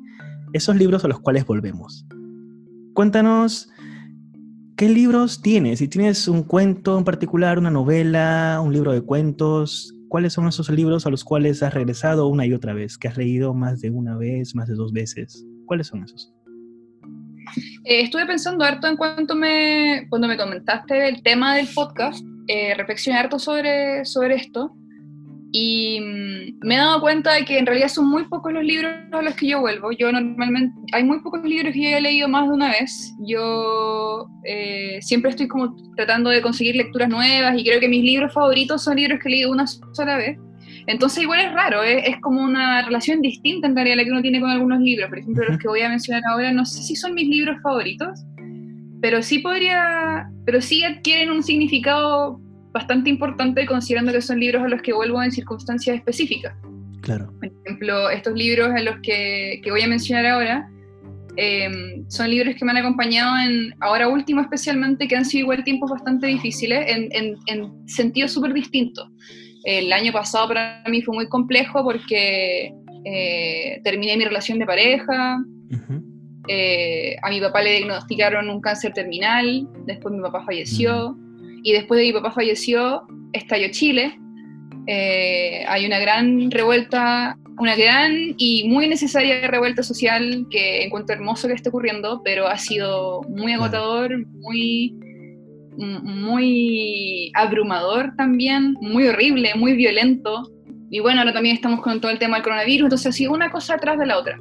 [0.52, 2.06] esos libros a los cuales volvemos.
[2.94, 3.70] Cuéntanos
[4.76, 9.94] qué libros tienes, si tienes un cuento en particular, una novela, un libro de cuentos,
[10.08, 13.16] ¿cuáles son esos libros a los cuales has regresado una y otra vez, que has
[13.16, 15.46] leído más de una vez, más de dos veces?
[15.66, 16.32] ¿Cuáles son esos?
[17.84, 22.74] Eh, estuve pensando harto en cuanto me, cuando me comentaste el tema del podcast, eh,
[22.74, 24.74] reflexioné harto sobre, sobre esto
[25.52, 28.92] y mm, me he dado cuenta de que en realidad son muy pocos los libros
[29.12, 29.90] a los que yo vuelvo.
[29.92, 33.14] Yo normalmente, hay muy pocos libros que yo he leído más de una vez.
[33.26, 38.32] Yo eh, siempre estoy como tratando de conseguir lecturas nuevas y creo que mis libros
[38.32, 40.38] favoritos son libros que he leído una sola vez.
[40.86, 44.22] Entonces igual es raro, es, es como una relación distinta en realidad la que uno
[44.22, 45.08] tiene con algunos libros.
[45.08, 48.24] Por ejemplo, los que voy a mencionar ahora, no sé si son mis libros favoritos,
[49.00, 52.40] pero sí podría, pero sí adquieren un significado
[52.72, 56.54] bastante importante considerando que son libros a los que vuelvo en circunstancias específicas.
[57.00, 57.32] Claro.
[57.38, 60.68] Por ejemplo, estos libros a los que, que voy a mencionar ahora
[61.36, 65.64] em, son libros que me han acompañado en, ahora último especialmente, que han sido igual
[65.64, 69.08] tiempos bastante difíciles, en, en, en sentidos súper distintos.
[69.64, 72.72] El año pasado para mí fue muy complejo porque
[73.04, 75.38] eh, terminé mi relación de pareja,
[76.52, 81.16] eh, a mi papá le diagnosticaron un cáncer terminal, después mi papá falleció.
[81.62, 84.18] Y después de que mi papá falleció, estalló Chile.
[84.88, 91.46] Eh, hay una gran revuelta, una gran y muy necesaria revuelta social que encuentro hermoso
[91.46, 94.96] que esté ocurriendo, pero ha sido muy agotador, muy,
[95.76, 100.50] muy abrumador también, muy horrible, muy violento.
[100.90, 103.52] Y bueno, ahora también estamos con todo el tema del coronavirus, entonces ha sido una
[103.52, 104.36] cosa atrás de la otra.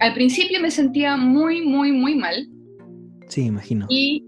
[0.00, 2.48] Al principio me sentía muy, muy, muy mal.
[3.28, 3.86] Sí, imagino.
[3.88, 4.24] Y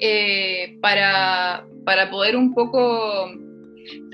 [0.00, 3.28] eh, para, para poder un poco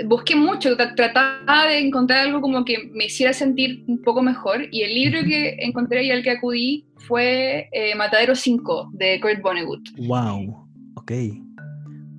[0.06, 4.82] busqué mucho, trataba de encontrar algo como que me hiciera sentir un poco mejor y
[4.82, 9.88] el libro que encontré y al que acudí fue eh, Matadero 5 de Kurt Vonnegut.
[9.98, 11.12] Wow, ok.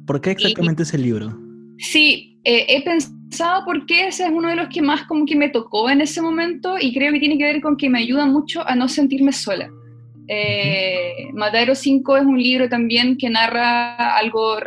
[0.05, 1.37] ¿Por qué exactamente ese libro?
[1.77, 5.49] Sí, eh, he pensado porque ese es uno de los que más como que me
[5.49, 8.67] tocó en ese momento y creo que tiene que ver con que me ayuda mucho
[8.67, 9.69] a no sentirme sola.
[10.27, 14.57] Eh, Matadero 5 es un libro también que narra algo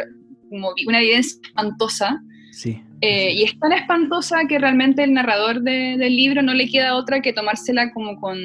[0.48, 2.22] como una evidencia espantosa.
[2.52, 2.80] Sí.
[3.00, 7.20] Eh, y es tan espantosa que realmente el narrador del libro no le queda otra
[7.20, 8.38] que tomársela como con...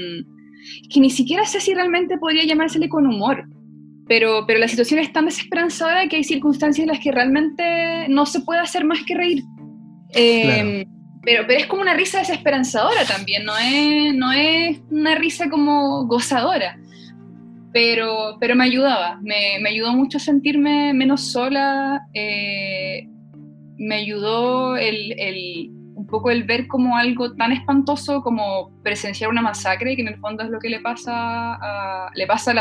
[0.92, 3.48] que ni siquiera sé si realmente podría llamársele con humor.
[4.08, 8.26] Pero, pero la situación es tan desesperanzada que hay circunstancias en las que realmente no
[8.26, 9.44] se puede hacer más que reír.
[10.14, 10.86] Eh,
[11.24, 16.06] pero, pero es como una risa desesperanzadora también, no es, no es una risa como
[16.08, 16.78] gozadora
[17.78, 23.08] pero, pero me ayudaba, me, me ayudó mucho a sentirme menos sola, eh,
[23.78, 29.44] me ayudó el, el, un poco el ver como algo tan espantoso como presenciar una
[29.44, 32.58] masacre, que en el fondo es lo que le pasa, a, le pasa al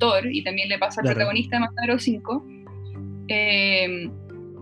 [0.00, 2.46] autor y también le pasa al protagonista de Matadero 5,
[3.28, 4.10] eh,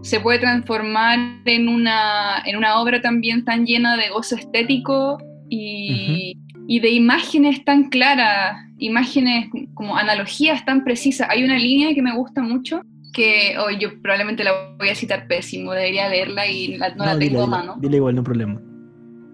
[0.03, 6.37] se puede transformar en una, en una obra también tan llena de gozo estético y,
[6.66, 11.29] y de imágenes tan claras imágenes, como analogías tan precisas.
[11.31, 15.27] Hay una línea que me gusta mucho, que hoy yo probablemente la voy a citar
[15.27, 17.77] pésimo, debería leerla y no, la tengo a mano.
[17.81, 18.61] Dile igual, no problema.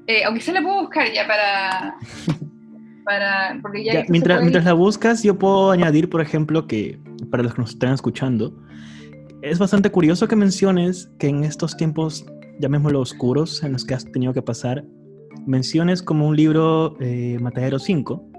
[0.06, 1.96] Eh, aunque se la puedo buscar ya para...
[3.04, 6.98] para porque ya mientras, mientras la buscas, yo puedo añadir, por ejemplo, que
[7.30, 8.54] para los que nos están escuchando,
[9.42, 12.24] es bastante curioso que menciones que en estos tiempos,
[12.60, 14.84] llamémoslo oscuros, en los que has tenido que pasar,
[15.46, 18.30] menciones como un libro eh, Matadero 5,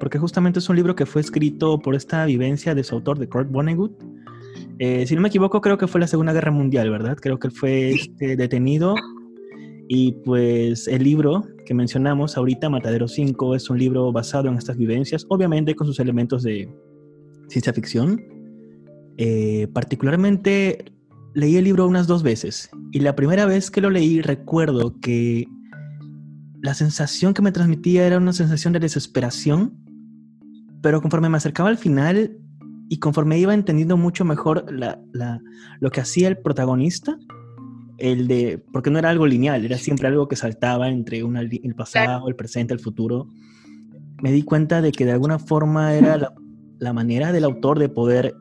[0.00, 3.28] porque justamente es un libro que fue escrito por esta vivencia de su autor, de
[3.28, 3.92] Kurt Vonnegut.
[4.80, 7.16] Eh, si no me equivoco, creo que fue la Segunda Guerra Mundial, ¿verdad?
[7.20, 8.96] Creo que él fue este, detenido
[9.88, 14.76] y pues el libro que mencionamos ahorita, Matadero 5, es un libro basado en estas
[14.76, 16.68] vivencias, obviamente con sus elementos de
[17.48, 18.20] ciencia ficción.
[19.18, 20.92] Eh, particularmente
[21.34, 25.46] leí el libro unas dos veces y la primera vez que lo leí recuerdo que
[26.62, 29.82] la sensación que me transmitía era una sensación de desesperación
[30.82, 32.36] pero conforme me acercaba al final
[32.88, 37.16] y conforme iba entendiendo mucho mejor lo que hacía el protagonista,
[37.98, 41.74] el de, porque no era algo lineal, era siempre algo que saltaba entre una, el
[41.74, 43.28] pasado, el presente, el futuro,
[44.22, 46.34] me di cuenta de que de alguna forma era la,
[46.78, 48.34] la manera del autor de poder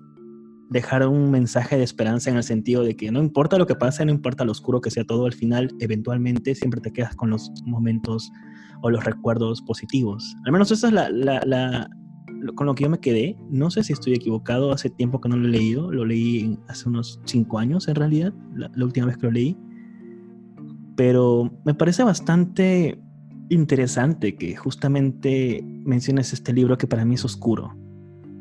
[0.72, 4.06] dejar un mensaje de esperanza en el sentido de que no importa lo que pase,
[4.06, 7.52] no importa lo oscuro que sea todo, al final, eventualmente, siempre te quedas con los
[7.66, 8.32] momentos
[8.82, 10.36] o los recuerdos positivos.
[10.46, 11.90] Al menos eso es la, la, la,
[12.56, 13.38] con lo que yo me quedé.
[13.50, 16.90] No sé si estoy equivocado, hace tiempo que no lo he leído, lo leí hace
[16.90, 19.58] unos cinco años en realidad, la, la última vez que lo leí.
[20.96, 23.00] Pero me parece bastante
[23.50, 27.76] interesante que justamente menciones este libro que para mí es oscuro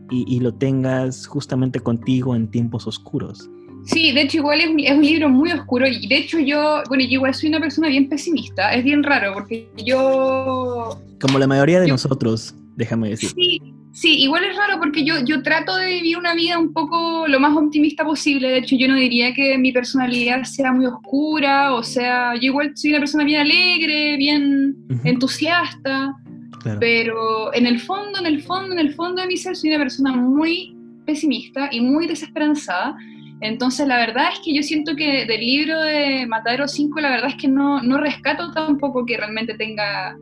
[0.09, 3.49] y, y, lo tengas justamente contigo en tiempos oscuros.
[3.85, 6.83] Sí, de hecho igual es un, es un, libro muy oscuro y de hecho yo,
[6.89, 11.01] bueno, yo igual soy una persona bien pesimista, es bien raro porque yo...
[11.21, 13.31] Como la mayoría de yo, nosotros, déjame decir.
[13.31, 13.61] Sí,
[13.93, 17.41] sí, igual es raro porque yo, yo trato de vivir una vida un poco lo
[17.41, 21.83] más optimista posible, de hecho yo no diría que mi personalidad sea muy oscura, o
[21.83, 25.01] sea, yo igual soy una persona bien alegre, bien uh -huh.
[25.05, 26.15] entusiasta,
[26.63, 26.79] Claro.
[26.79, 29.79] Pero en el fondo, en el fondo, en el fondo de mi ser soy una
[29.79, 30.77] persona muy
[31.07, 32.97] pesimista y muy desesperanzada.
[33.41, 37.31] Entonces, la verdad es que yo siento que del libro de Matadero 5, la verdad
[37.31, 40.15] es que no, no rescato tampoco que realmente tenga,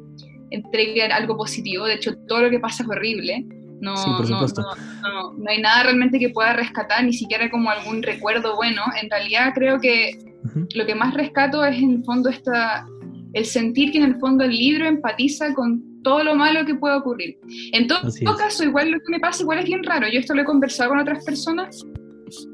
[0.50, 1.86] entregue algo positivo.
[1.86, 3.44] De hecho, todo lo que pasa es horrible.
[3.80, 4.62] No, sí, por supuesto.
[4.62, 8.82] No, no, no, hay nada realmente que pueda rescatar, ni siquiera como algún recuerdo bueno.
[9.00, 10.74] En realidad, creo que uh -huh.
[10.74, 12.86] lo que más rescato es en el fondo esta,
[13.32, 16.96] el sentir que en el fondo el libro empatiza con todo lo malo que pueda
[16.96, 17.38] ocurrir.
[17.72, 20.08] En todo, todo caso, igual lo que me pasa igual es bien raro.
[20.08, 21.84] Yo esto lo he conversado con otras personas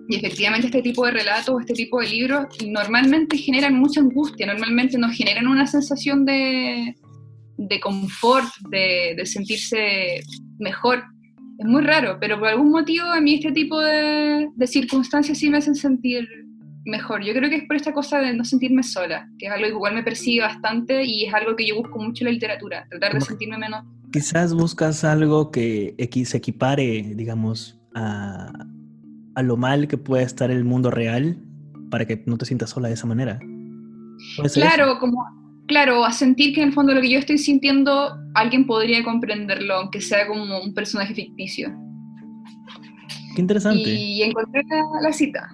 [0.08, 4.98] y efectivamente este tipo de relatos, este tipo de libros normalmente generan mucha angustia, normalmente
[4.98, 6.94] nos generan una sensación de,
[7.56, 10.20] de confort, de, de sentirse
[10.58, 11.02] mejor.
[11.58, 15.50] Es muy raro, pero por algún motivo a mí este tipo de, de circunstancias sí
[15.50, 16.26] me hacen sentir
[16.84, 17.24] mejor.
[17.24, 19.72] Yo creo que es por esta cosa de no sentirme sola, que es algo que
[19.72, 23.14] igual me persigue bastante y es algo que yo busco mucho en la literatura, tratar
[23.14, 23.84] de sentirme menos.
[24.12, 28.52] Quizás buscas algo que se equipare, digamos, a,
[29.34, 31.38] a lo mal que puede estar el mundo real
[31.90, 33.38] para que no te sientas sola de esa manera.
[34.52, 34.98] Claro, eso?
[35.00, 35.24] como
[35.66, 39.74] claro, a sentir que en el fondo lo que yo estoy sintiendo alguien podría comprenderlo,
[39.74, 41.72] aunque sea como un personaje ficticio.
[43.34, 43.90] Qué interesante.
[43.90, 45.48] Y encontré la, la cita.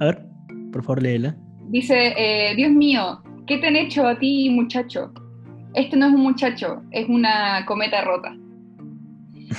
[0.00, 0.32] A ver.
[0.72, 1.36] Por favor, léela.
[1.68, 5.12] Dice, eh, Dios mío, ¿qué te han hecho a ti, muchacho?
[5.74, 8.34] Este no es un muchacho, es una cometa rota.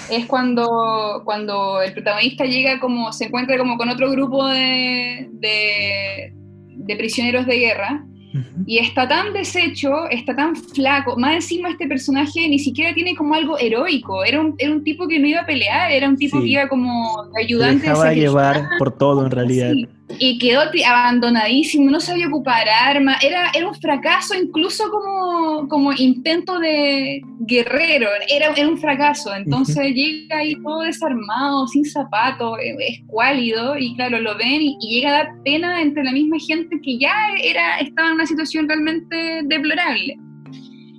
[0.10, 6.34] es cuando, cuando el protagonista llega como, se encuentra como con otro grupo de, de,
[6.78, 8.64] de prisioneros de guerra Uh -huh.
[8.66, 11.16] Y está tan deshecho, está tan flaco.
[11.18, 14.24] Más encima, este personaje ni siquiera tiene como algo heroico.
[14.24, 16.44] Era un, era un tipo que no iba a pelear, era un tipo sí.
[16.44, 17.82] que iba como ayudante.
[17.82, 19.72] Se dejaba de llevar por todo, en realidad.
[19.74, 19.88] Sí.
[20.20, 23.24] Y quedó abandonadísimo, no sabía ocupar armas.
[23.24, 28.10] Era, era un fracaso, incluso como, como intento de guerrero.
[28.30, 29.34] Era, era un fracaso.
[29.34, 29.94] Entonces uh -huh.
[29.94, 33.78] llega ahí todo desarmado, sin zapatos, escuálido.
[33.78, 37.00] Y claro, lo ven y, y, llega a dar pena entre la misma gente que
[37.00, 40.18] ya era, estaba en una situación realmente deplorable.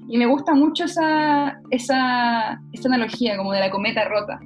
[0.09, 4.40] Y me gusta mucho esa, esa, esa analogía como de la cometa rota.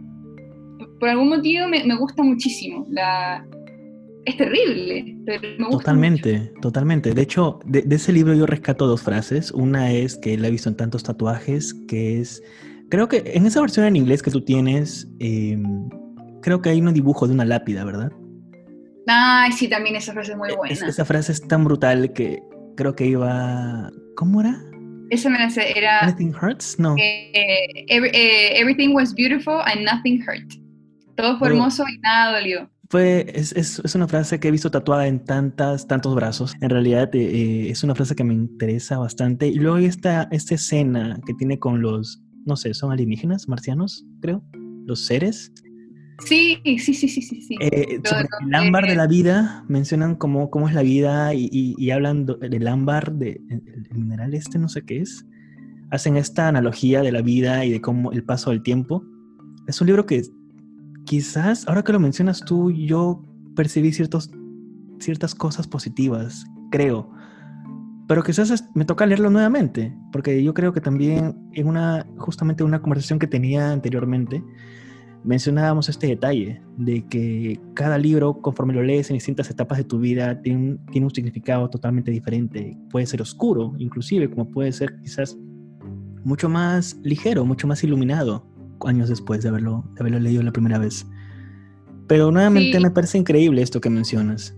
[1.01, 2.87] Por algún motivo me, me gusta muchísimo.
[2.91, 3.45] La,
[4.25, 6.61] es terrible, pero me gusta Totalmente, mucho.
[6.61, 7.15] totalmente.
[7.15, 9.51] De hecho, de, de, ese libro yo rescato dos frases.
[9.53, 12.43] Una es que la he visto en tantos tatuajes, que es...
[12.91, 15.59] Creo que en esa versión en inglés que tú tienes, eh,
[16.43, 18.13] creo que hay un dibujo de una lápida, ¿verdad?
[19.07, 20.73] Ay, sí, también esa frase es muy buena.
[20.73, 22.43] Es, esa frase es tan brutal que
[22.77, 23.91] creo que iba...
[24.17, 24.61] ¿Cómo era?
[25.11, 26.01] Esa me la sé, era...
[26.01, 26.79] Anything hurts?
[26.79, 26.97] No.
[26.99, 30.53] Eh, every, eh, everything was beautiful and nothing hurt.
[31.17, 32.71] Todo fue hermoso y nada dolió.
[32.91, 36.55] Fue, es, es, es, una frase que he visto tatuada en tantas, tantos brazos.
[36.63, 39.47] En realidad eh, es una frase que me interesa bastante.
[39.47, 44.43] Y luego esta, esta escena que tiene con los, no sé, son alienígenas, marcianos, creo,
[44.87, 45.53] los seres.
[46.25, 47.43] Sí, sí, sí, sí, sí.
[47.43, 47.57] sí.
[47.61, 51.75] Eh, sobre el ámbar de la vida, mencionan cómo, cómo es la vida y, y,
[51.77, 55.27] y hablan del ámbar, de, el, el mineral este, no sé qué es.
[55.91, 59.05] Hacen esta analogía de la vida y de cómo el paso del tiempo.
[59.67, 60.23] Es un libro que
[61.09, 63.25] quizás, ahora que lo mencionas tú, yo
[63.57, 64.31] percibí ciertos,
[65.01, 67.11] ciertas cosas positivas, creo.
[68.07, 72.69] Pero quizás me toca leerlo nuevamente, porque yo creo que también en una, justamente en
[72.69, 74.45] una conversación que tenía anteriormente,
[75.25, 79.99] mencionábamos este detalle de que cada libro, conforme lo lees en distintas etapas de tu
[79.99, 82.77] vida, tiene, tiene un significado totalmente diferente.
[82.91, 85.39] Puede ser oscuro, inclusive, como puede ser quizás
[86.23, 90.79] mucho más ligero, mucho más iluminado años después de haberlo, de haberlo leído la primera
[90.79, 91.07] vez.
[92.07, 92.83] Pero nuevamente sí.
[92.83, 94.57] me parece increíble esto que mencionas.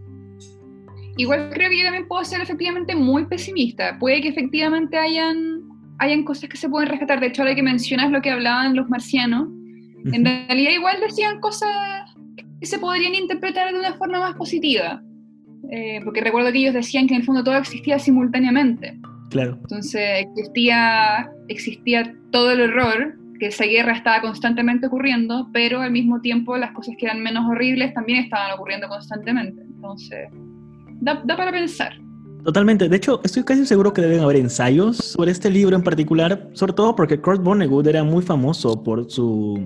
[1.16, 3.98] igual creo que yo también puedo ser efectivamente muy pesimista.
[3.98, 5.62] Puede que efectivamente hayan,
[5.98, 7.20] hayan cosas que se pueden rescatar.
[7.20, 9.48] De hecho, ahora que mencionas lo que hablaban los marcianos,
[10.12, 11.68] en realidad igual decían cosas
[12.60, 15.02] que se podrían interpretar de una forma más positiva.
[15.70, 18.98] Eh, porque recuerdo que ellos decían que en el fondo todo existía simultáneamente.
[19.30, 19.58] Claro.
[19.60, 26.20] Entonces existía, existía todo el horror, que esa guerra estaba constantemente ocurriendo, pero al mismo
[26.20, 29.62] tiempo las cosas que eran menos horribles también estaban ocurriendo constantemente.
[29.62, 30.28] Entonces,
[31.00, 31.98] da, da para pensar.
[32.44, 32.88] Totalmente.
[32.88, 36.72] De hecho, estoy casi seguro que deben haber ensayos sobre este libro en particular, sobre
[36.74, 39.58] todo porque Kurt Vonnegut era muy famoso por su...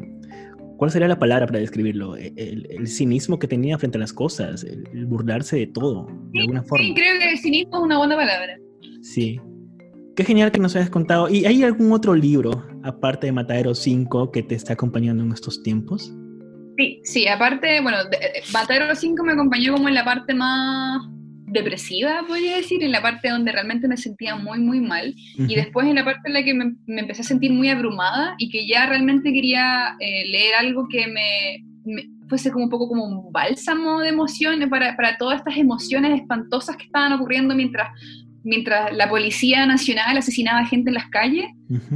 [0.76, 2.16] ¿Cuál sería la palabra para describirlo?
[2.16, 6.62] E, El, cinismo que tenía frente a las cosas, el, burlarse de todo, de alguna
[6.64, 6.84] forma.
[6.84, 8.58] Sí, creo que el cinismo es una buena palabra.
[9.02, 9.40] Sí.
[10.16, 11.28] Qué genial que nos hayas contado.
[11.28, 15.62] ¿Y hay algún otro libro, aparte de Matadero 5, que te está acompañando en estos
[15.62, 16.14] tiempos?
[16.76, 17.98] Sí, sí, aparte, bueno,
[18.52, 21.02] Matadero 5 me acompañó como en la parte más
[21.46, 25.14] depresiva, podría decir, en la parte donde realmente me sentía muy, muy mal.
[25.36, 28.50] Y después en la parte en la que me, empecé a sentir muy abrumada y
[28.50, 31.64] que ya realmente quería eh, leer algo que me,
[32.28, 36.76] fuese como un poco como un bálsamo de emociones para, para, todas estas emociones espantosas
[36.76, 37.88] que estaban ocurriendo mientras,
[38.44, 41.46] mientras la Policía Nacional asesinaba gente en las calles.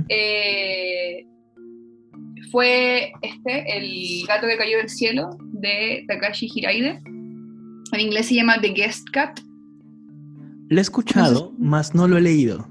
[0.08, 1.24] eh,
[2.50, 7.00] fue este, El gato que cayó del cielo, de Takashi Hiraide.
[7.92, 9.40] En inglés se llama The Guest Cat.
[10.68, 12.68] Lo he escuchado, mas no lo he leído.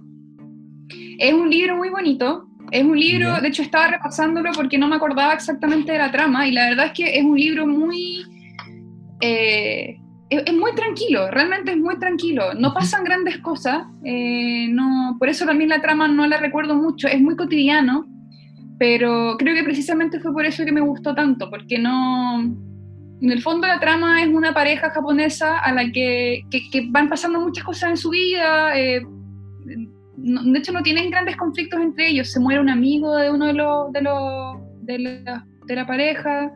[1.19, 2.47] Es un libro muy bonito.
[2.71, 6.47] Es un libro, de hecho estaba repasándolo porque no me acordaba exactamente de la trama
[6.47, 8.25] y la verdad es que es un libro muy...
[9.21, 9.97] Eh,
[10.29, 12.53] es, muy tranquilo, realmente es muy tranquilo.
[12.53, 17.07] No pasan grandes cosas, eh, no, por eso también la trama no la recuerdo mucho,
[17.07, 18.05] es muy cotidiano,
[18.77, 22.41] pero creo que precisamente fue por eso que me gustó tanto, porque no,
[23.21, 27.39] en el fondo la trama es una pareja japonesa a la que, que, van pasando
[27.39, 28.77] muchas cosas en su vida.
[28.77, 29.01] Eh,
[30.17, 32.31] de hecho, no tienen grandes conflictos entre ellos.
[32.31, 36.51] Se muere un amigo de uno de los de, los, de, la, de la pareja.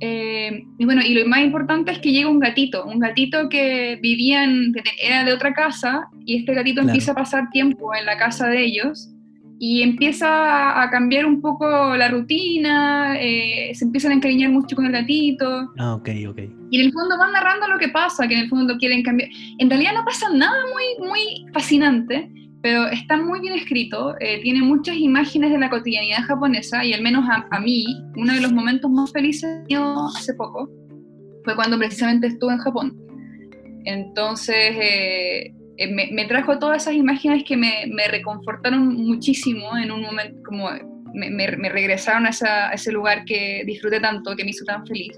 [0.00, 3.98] Eh, y bueno, y lo más importante es que llega un gatito, un gatito que
[4.02, 8.04] vivía en, que era de otra casa, y este gatito empieza a pasar tiempo en
[8.04, 9.10] la casa de ellos
[9.58, 14.84] y empieza a cambiar un poco la rutina, eh, se empiezan a encariñar mucho con
[14.84, 15.72] el gatito.
[15.78, 16.38] Ah, ok, ok.
[16.70, 19.30] Y en el fondo van narrando lo que pasa, que en el fondo quieren cambiar.
[19.58, 22.30] En realidad no pasa nada muy, muy fascinante,
[22.66, 27.00] pero está muy bien escrito, eh, tiene muchas imágenes de la cotidianidad japonesa y al
[27.00, 27.86] menos a, mí,
[28.16, 29.62] uno de los momentos más felices
[30.16, 30.68] hace poco
[31.44, 32.96] fue cuando precisamente estuve en Japón.
[33.84, 40.36] Entonces, eh, eh, me, trajo todas esas imágenes que me, reconfortaron muchísimo en un momento,
[40.44, 40.68] como
[41.14, 45.16] me, regresaron a, ese lugar que disfruté tanto, que me hizo tan feliz.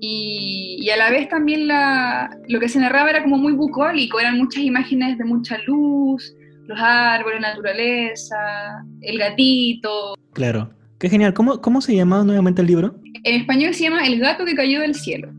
[0.00, 4.38] Y, a la vez también la, lo que se narraba era como muy bucólico, eran
[4.38, 6.34] muchas imágenes de mucha luz,
[6.66, 10.14] los árboles, la naturaleza, el gatito.
[10.32, 11.34] Claro, qué genial.
[11.34, 13.00] ¿Cómo, cómo se llama nuevamente el libro?
[13.24, 15.32] En español se llama El gato que cayó del cielo.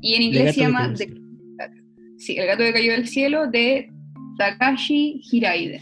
[0.00, 0.94] Y en inglés se llama
[2.16, 3.90] Sí, El gato que cayó del cielo de
[4.38, 5.80] Takashi Hiraide.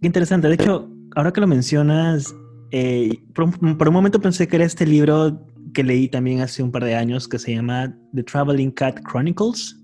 [0.00, 0.48] Qué interesante.
[0.48, 2.34] De hecho, ahora que lo mencionas,
[2.70, 6.84] eh, por, un, momento pensé que era este libro que leí también hace un par
[6.84, 9.76] de años que se llama The Traveling Cat Chronicles,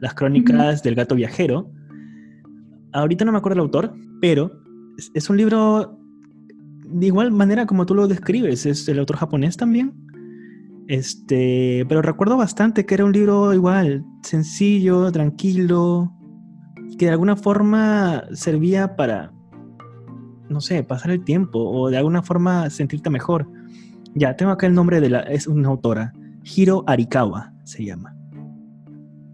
[0.00, 1.70] las crónicas del gato viajero.
[2.98, 4.50] Ahorita no me acuerdo el autor, pero
[5.14, 5.98] es, un libro
[6.84, 8.66] de igual manera como tú lo describes.
[8.66, 9.94] Es el autor japonés también.
[10.88, 16.10] Este, pero recuerdo bastante que era un libro igual, sencillo, tranquilo,
[16.98, 19.30] que de alguna forma servía para,
[20.48, 23.46] no sé, pasar el tiempo o de alguna forma sentirte mejor.
[24.14, 28.17] Ya, tengo acá el nombre de la, es una autora, Hiro Arikawa se llama.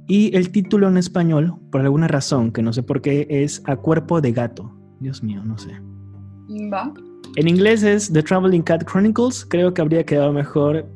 [0.07, 3.77] Y el título en español, por alguna razón, que no sé por qué, es A
[3.77, 4.71] Cuerpo de Gato.
[5.01, 5.71] Dios mío, no sé.
[6.73, 6.93] Va.
[7.37, 9.47] En inglés es The Traveling Cat Chronicles.
[9.49, 10.87] Creo que habría quedado mejor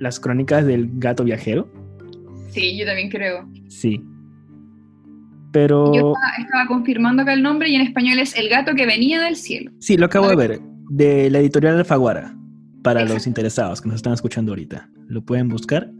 [0.00, 1.68] las crónicas del gato viajero.
[2.50, 3.46] Sí, yo también creo.
[3.68, 4.02] Sí.
[5.52, 5.92] Pero.
[5.94, 9.36] Yo estaba, confirmando acá el nombre y en español es El gato que venía del
[9.36, 9.70] cielo.
[9.78, 10.60] Sí, lo acabo de ver.
[10.90, 12.34] De la editorial Alfaguara.
[12.82, 14.88] Para los interesados que nos están escuchando ahorita.
[15.08, 15.90] Lo pueden buscar.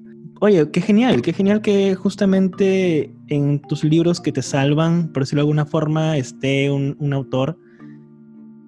[0.40, 5.40] Oye, qué genial, qué genial que justamente en tus libros que te salvan, por decirlo
[5.40, 7.58] de alguna forma, esté un, un autor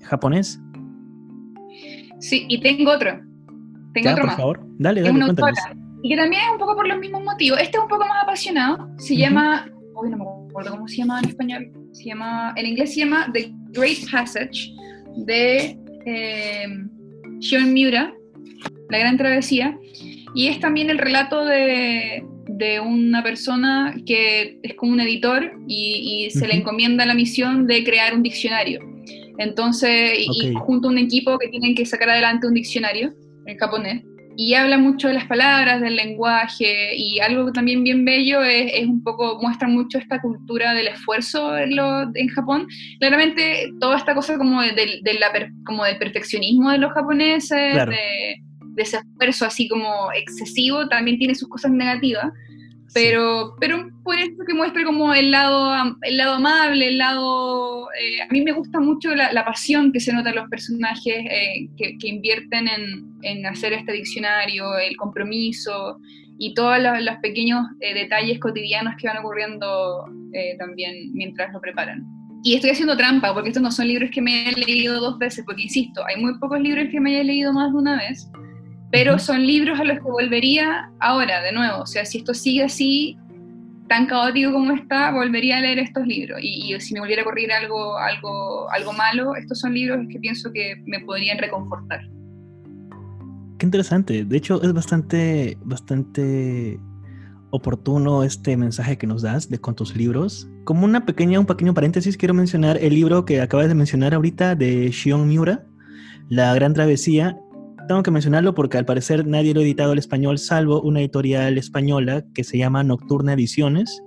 [0.03, 0.61] japonés.
[2.19, 3.21] Sí, y tengo otro.
[3.95, 4.37] Tengo otro por más.
[4.37, 4.61] favor.
[4.79, 5.59] Dale, dale, cuéntanos.
[6.03, 7.61] Y que también es un poco por los mismos motivos.
[7.61, 8.89] Este es un poco más apasionado.
[8.99, 9.67] Se llama.
[9.95, 11.73] Uy, no me acuerdo cómo se llama en español.
[11.93, 12.55] Se llama.
[12.57, 14.73] En inglés se llama The Great Passage
[15.27, 16.67] de eh,
[17.41, 18.15] Shion Miura,
[18.89, 19.79] La Gran Travesía.
[20.35, 26.29] Y es también el relato de, de una persona que es como un editor y,
[26.31, 28.81] se le encomienda la misión de crear un diccionario.
[29.39, 33.13] Entonces, y junto a un equipo que tienen que sacar adelante un diccionario
[33.47, 34.03] en japonés.
[34.37, 38.87] Y habla mucho de las palabras, del lenguaje, y algo también bien bello es, es
[38.87, 42.67] un poco, muestra mucho esta cultura del esfuerzo en, lo- en Japón.
[43.01, 45.27] Claramente, toda esta cosa como, de, del- de la
[45.67, 47.91] como del perfeccionismo de los japoneses, Claro.
[47.91, 48.37] de,
[48.75, 52.33] de ese esfuerzo así como excesivo, también tiene sus cosas negativas.
[52.93, 57.89] Pero, pero por eso que muestra como el lado, el lado amable, el lado...
[57.93, 61.15] eh, a mí me gusta mucho la, la pasión que se nota en los personajes
[61.31, 65.99] eh, que, que invierten en, en hacer este diccionario, el compromiso
[66.37, 70.07] y todos los, los pequeños eh, detalles cotidianos que van ocurriendo
[70.59, 72.05] también mientras lo preparan.
[72.43, 75.45] Y estoy haciendo trampa, porque estos no son libros que me he leído dos veces,
[75.45, 78.29] porque insisto, hay muy pocos libros que me haya leído más de una vez
[78.91, 81.83] pero son libros a los que volvería ahora, de nuevo.
[81.83, 83.17] O sea, si esto sigue así,
[83.89, 86.39] tan caótico como está, volvería a leer estos libros.
[86.43, 90.19] Y, y si me volviera a ocurrir algo, algo, algo malo, estos son libros que
[90.19, 92.01] pienso que me podrían reconfortar.
[93.59, 94.25] Qué interesante.
[94.25, 96.81] De hecho, es bastante, bastante
[97.51, 100.49] oportuno este mensaje que nos das de con tus libros.
[100.65, 104.55] Como una pequeña, un pequeño paréntesis, quiero mencionar el libro que acabas de mencionar ahorita
[104.55, 105.67] de Shion Miura,
[106.29, 107.39] La Gran Travesía.
[107.89, 111.59] Tengo que mencionarlo porque al parecer nadie lo ha editado al español, salvo una editorial
[111.59, 114.03] española que se llama Nocturna Ediciones.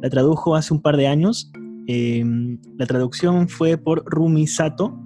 [0.00, 1.52] La tradujo hace un par de años.
[1.86, 2.24] Eh,
[2.78, 4.98] la traducción fue por Rumi Sato.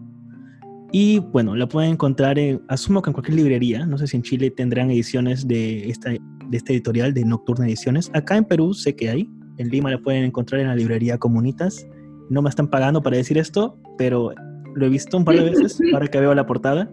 [0.92, 3.84] Y bueno, la pueden encontrar, en, asumo que en cualquier librería.
[3.84, 8.10] No sé si en Chile tendrán ediciones de esta, de esta editorial de Nocturna Ediciones.
[8.14, 9.28] Acá en Perú sé que hay.
[9.58, 11.86] En Lima la pueden encontrar en la librería Comunitas.
[12.30, 14.32] No me están pagando para decir esto, pero
[14.74, 16.90] lo he visto un par de veces ahora que veo la portada.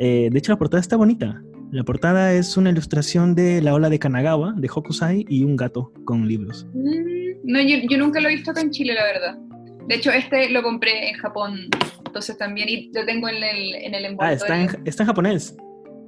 [0.00, 1.42] Eh, de hecho, la portada está bonita.
[1.72, 5.92] La portada es una ilustración de la ola de Kanagawa, de Hokusai, y un gato
[6.04, 6.66] con libros.
[6.74, 9.38] Mm, No, yo, yo nunca lo he visto acá en Chile, la verdad.
[9.86, 11.68] De hecho, este lo compré en Japón,
[12.06, 14.34] entonces también, y lo tengo en el, en el Ah, envoltorio.
[14.36, 15.56] está en, está en japonés.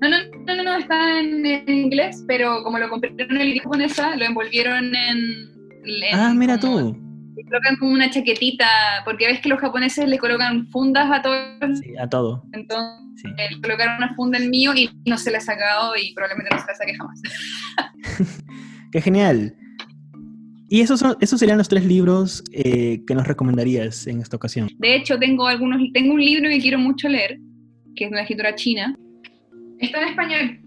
[0.00, 0.16] No, no,
[0.46, 4.16] no, no, no, está en, en inglés, pero como lo compré en el idioma japonesa,
[4.16, 5.18] lo envolvieron en...
[5.84, 6.96] en Ah, mira tú.
[7.34, 8.66] Le colocan como una chaquetita,
[9.04, 12.42] porque ves que los japoneses le colocan fundas a todos, Sí, a todo.
[12.52, 13.28] entonces Sí.
[13.28, 16.60] le colocaron una funda en mío y no se la ha sacado y probablemente no
[16.60, 17.20] se la saque jamás.
[18.92, 19.54] Qué genial.
[20.68, 24.68] Y esos, son, esos serían los tres libros eh, que nos recomendarías en esta ocasión.
[24.78, 27.38] De hecho, tengo algunos, tengo un libro que quiero mucho leer,
[27.94, 28.96] que es de una escritora china.
[29.78, 30.58] Está en español.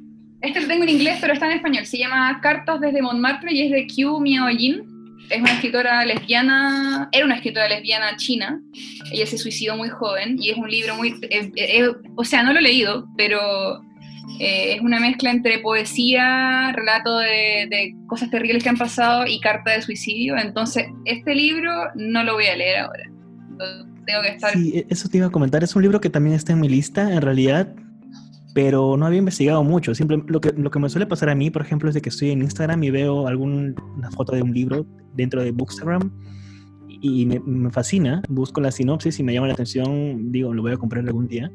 [0.41, 1.86] Este lo tengo en inglés, pero está en español.
[1.88, 4.84] Se llama Cartas desde Montmartre y es de Qiu Miaojin.
[5.30, 8.62] Es una escritora lesbiana, era una escritora lesbiana china.
[9.12, 11.16] Ella se suicidó muy joven y es un libro muy...
[11.30, 13.82] es- es- o sea, no lo he leído, pero
[14.40, 19.40] eh, es una mezcla entre poesía, relato de, de cosas terribles que han pasado y
[19.40, 20.38] carta de suicidio.
[20.38, 23.04] Entonces, este libro no lo voy a leer ahora.
[24.06, 24.54] Tengo que estar...
[24.54, 25.64] Sí, e- eso te iba a comentar.
[25.64, 27.74] Es un libro que también está en mi lista, en realidad,
[28.56, 29.93] pero no había investigado mucho.
[29.93, 32.08] Simple, lo, que, lo que me suele pasar a mí, por ejemplo, es de que
[32.08, 33.76] estoy en Instagram y veo alguna
[34.12, 36.10] foto de un libro dentro de Bookstagram
[36.88, 38.22] y me, me fascina.
[38.30, 40.32] Busco la sinopsis y me llama la atención.
[40.32, 41.51] Digo, lo voy a comprar algún día.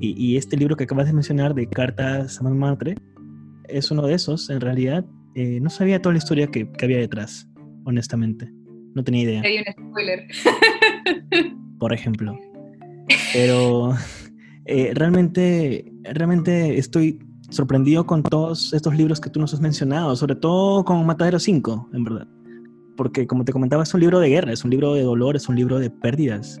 [0.00, 2.96] Y, y este libro que acabas de mencionar de Cartas a Montmartre
[3.68, 5.04] es uno de esos, en realidad.
[5.36, 7.48] Eh, no sabía toda la historia que, que había detrás,
[7.84, 8.50] honestamente.
[8.96, 10.26] No tenía idea Hay un spoiler.
[11.78, 12.36] por ejemplo.
[13.32, 13.94] Pero
[14.70, 17.18] eh, realmente, realmente estoy
[17.50, 21.90] sorprendido con todos estos libros que tú nos has mencionado, sobre todo con Matadero 5,
[21.92, 22.28] en verdad.
[22.96, 25.48] Porque como te comentaba, es un libro de guerra, es un libro de dolor, es
[25.48, 26.60] un libro de pérdidas.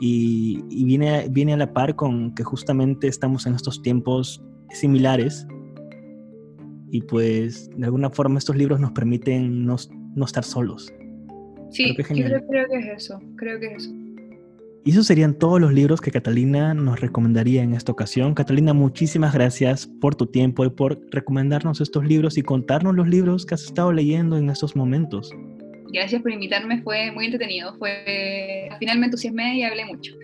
[0.00, 5.46] Y, y viene, viene a la par con que justamente estamos en estos tiempos similares.
[6.90, 9.76] Y pues de alguna forma estos libros nos permiten no,
[10.16, 10.92] no estar solos.
[11.70, 13.20] Sí, qué yo creo, creo que es eso.
[13.36, 13.99] Creo que es eso.
[14.84, 18.34] Y esos serían todos los libros que Catalina nos recomendaría en esta ocasión.
[18.34, 23.44] Catalina, muchísimas gracias por tu tiempo y por recomendarnos estos libros y contarnos los libros
[23.44, 25.30] que has estado leyendo en estos momentos.
[25.92, 27.76] Gracias por invitarme, fue muy entretenido.
[27.76, 30.14] Fue, al final me entusiasmé y hablé mucho.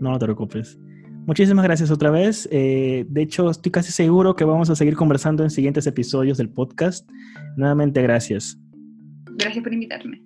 [0.00, 0.78] No te preocupes.
[1.26, 2.48] Muchísimas gracias otra vez.
[2.50, 6.48] Eh, de hecho, estoy casi seguro que vamos a seguir conversando en siguientes episodios del
[6.48, 7.08] podcast.
[7.56, 8.58] Nuevamente, gracias.
[9.36, 10.22] Gracias por invitarme.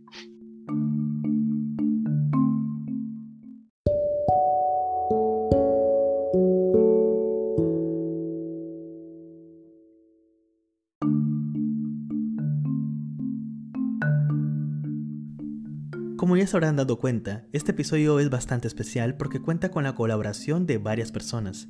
[16.27, 19.95] Como ya se habrán dado cuenta, este episodio es bastante especial porque cuenta con la
[19.95, 21.69] colaboración de varias personas.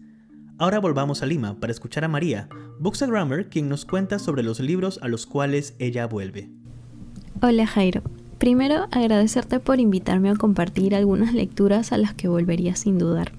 [0.57, 2.49] Ahora volvamos a Lima para escuchar a María,
[2.79, 6.49] bookstagrammer, quien nos cuenta sobre los libros a los cuales ella vuelve.
[7.43, 8.01] Hola Jairo.
[8.39, 13.33] Primero, agradecerte por invitarme a compartir algunas lecturas a las que volvería sin dudar.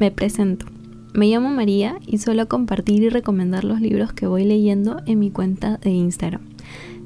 [0.00, 0.66] Me presento.
[1.14, 5.30] Me llamo María y suelo compartir y recomendar los libros que voy leyendo en mi
[5.30, 6.53] cuenta de Instagram.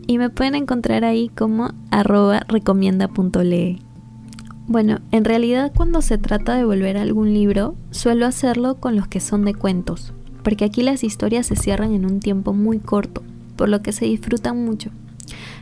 [0.08, 3.82] Y me pueden encontrar ahí como arroba recomienda.lee.
[4.66, 9.06] Bueno, en realidad cuando se trata de volver a algún libro, suelo hacerlo con los
[9.06, 13.22] que son de cuentos, porque aquí las historias se cierran en un tiempo muy corto,
[13.56, 14.90] por lo que se disfrutan mucho.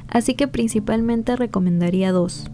[0.07, 2.49] Así que principalmente recomendaría dos.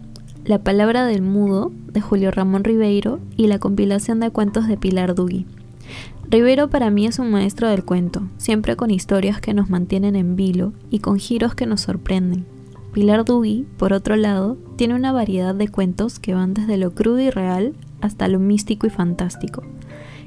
[0.45, 5.13] La palabra del mudo de Julio Ramón Ribeiro y la compilación de cuentos de Pilar
[5.13, 5.45] Dugui.
[6.33, 10.35] Ribeiro para mí es un maestro del cuento, siempre con historias que nos mantienen en
[10.35, 12.47] vilo y con giros que nos sorprenden.
[12.91, 17.19] Pilar Dugui, por otro lado, tiene una variedad de cuentos que van desde lo crudo
[17.19, 19.61] y real hasta lo místico y fantástico,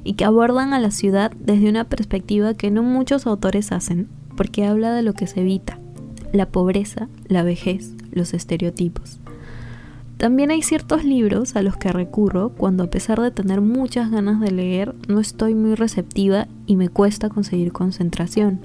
[0.04, 4.64] y que abordan a la ciudad desde una perspectiva que no muchos autores hacen, porque
[4.64, 5.80] habla de lo que se evita,
[6.32, 9.18] la pobreza, la vejez, los estereotipos.
[10.16, 14.40] También hay ciertos libros a los que recurro cuando a pesar de tener muchas ganas
[14.40, 18.60] de leer, no estoy muy receptiva y me cuesta conseguir concentración.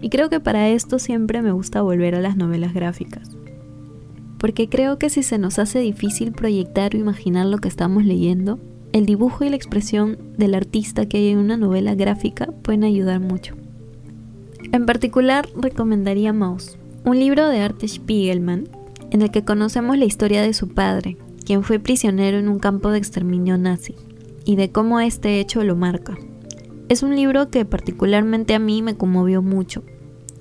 [0.00, 3.36] Y creo que para esto siempre me gusta volver a las novelas gráficas.
[4.38, 8.58] Porque creo que si se nos hace difícil proyectar o imaginar lo que estamos leyendo,
[8.92, 13.20] el dibujo y la expresión del artista que hay en una novela gráfica pueden ayudar
[13.20, 13.54] mucho.
[14.72, 18.68] En particular, recomendaría Maus, un libro de Arte Spiegelman
[19.12, 22.90] en el que conocemos la historia de su padre, quien fue prisionero en un campo
[22.90, 23.94] de exterminio nazi,
[24.46, 26.16] y de cómo este hecho lo marca.
[26.88, 29.84] Es un libro que particularmente a mí me conmovió mucho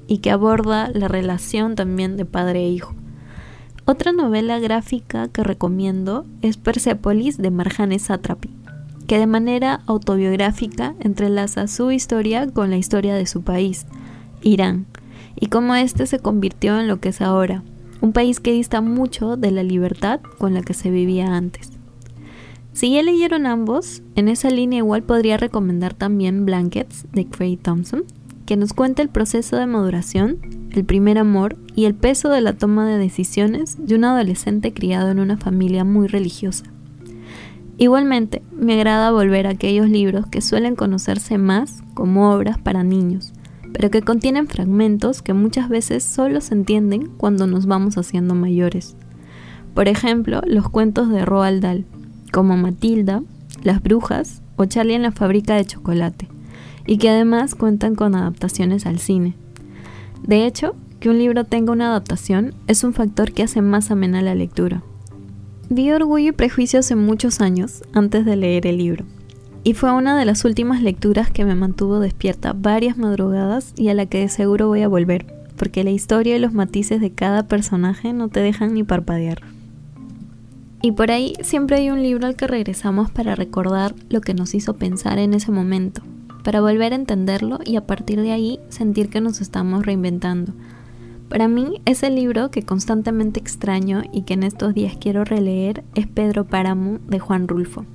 [0.07, 2.95] y que aborda la relación también de padre e hijo.
[3.83, 8.55] Otra novela gráfica que recomiendo es Persepolis de Marjane Satrapi,
[9.05, 13.85] que de manera autobiográfica entrelaza su historia con la historia de su país,
[14.41, 14.85] Irán,
[15.35, 17.63] y cómo éste se convirtió en lo que es ahora,
[18.01, 21.71] un país que dista mucho de la libertad con la que se vivía antes.
[22.73, 28.03] Si ya leyeron ambos, en esa línea igual podría recomendar también Blankets de Craig Thompson,
[28.45, 30.37] que nos cuenta el proceso de maduración,
[30.71, 35.11] el primer amor y el peso de la toma de decisiones de un adolescente criado
[35.11, 36.65] en una familia muy religiosa.
[37.77, 43.33] Igualmente, me agrada volver a aquellos libros que suelen conocerse más como obras para niños,
[43.73, 48.95] pero que contienen fragmentos que muchas veces solo se entienden cuando nos vamos haciendo mayores.
[49.73, 51.85] Por ejemplo, los cuentos de Roald Dahl,
[52.31, 53.23] como Matilda,
[53.63, 56.27] Las Brujas o Charlie en la fábrica de chocolate,
[56.85, 59.35] y que además cuentan con adaptaciones al cine.
[60.23, 64.21] De hecho, que un libro tenga una adaptación es un factor que hace más amena
[64.21, 64.83] la lectura.
[65.69, 69.05] Vi Orgullo y Prejuicio hace muchos años, antes de leer el libro,
[69.63, 73.93] y fue una de las últimas lecturas que me mantuvo despierta varias madrugadas y a
[73.93, 77.47] la que de seguro voy a volver, porque la historia y los matices de cada
[77.47, 79.41] personaje no te dejan ni parpadear.
[80.81, 84.55] Y por ahí siempre hay un libro al que regresamos para recordar lo que nos
[84.55, 86.01] hizo pensar en ese momento,
[86.43, 90.53] para volver a entenderlo y a partir de ahí sentir que nos estamos reinventando.
[91.29, 96.07] Para mí, ese libro que constantemente extraño y que en estos días quiero releer es
[96.07, 97.85] Pedro Páramo de Juan Rulfo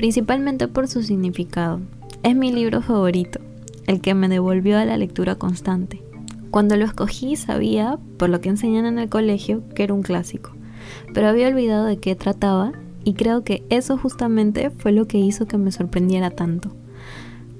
[0.00, 1.78] principalmente por su significado.
[2.22, 3.38] Es mi libro favorito,
[3.86, 6.02] el que me devolvió a la lectura constante.
[6.50, 10.52] Cuando lo escogí sabía, por lo que enseñan en el colegio, que era un clásico,
[11.12, 12.72] pero había olvidado de qué trataba
[13.04, 16.70] y creo que eso justamente fue lo que hizo que me sorprendiera tanto.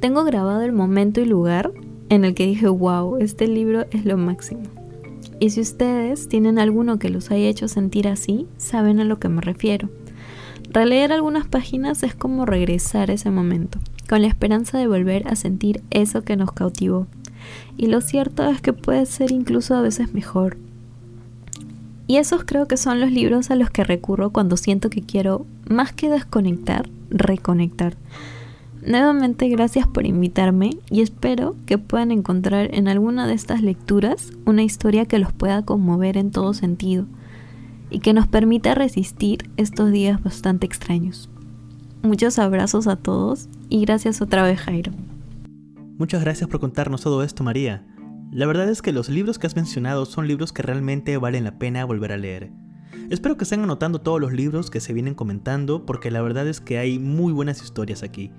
[0.00, 1.72] Tengo grabado el momento y lugar
[2.08, 4.62] en el que dije, wow, este libro es lo máximo.
[5.40, 9.28] Y si ustedes tienen alguno que los haya hecho sentir así, saben a lo que
[9.28, 9.90] me refiero.
[10.72, 15.34] Releer algunas páginas es como regresar a ese momento, con la esperanza de volver a
[15.34, 17.08] sentir eso que nos cautivó.
[17.76, 20.58] Y lo cierto es que puede ser incluso a veces mejor.
[22.06, 25.44] Y esos creo que son los libros a los que recurro cuando siento que quiero,
[25.68, 27.96] más que desconectar, reconectar.
[28.86, 34.62] Nuevamente gracias por invitarme y espero que puedan encontrar en alguna de estas lecturas una
[34.62, 37.06] historia que los pueda conmover en todo sentido
[37.90, 41.28] y que nos permita resistir estos días bastante extraños.
[42.02, 44.92] Muchos abrazos a todos y gracias otra vez Jairo.
[45.98, 47.86] Muchas gracias por contarnos todo esto María.
[48.32, 51.58] La verdad es que los libros que has mencionado son libros que realmente valen la
[51.58, 52.50] pena volver a leer.
[53.10, 56.60] Espero que estén anotando todos los libros que se vienen comentando porque la verdad es
[56.60, 58.30] que hay muy buenas historias aquí.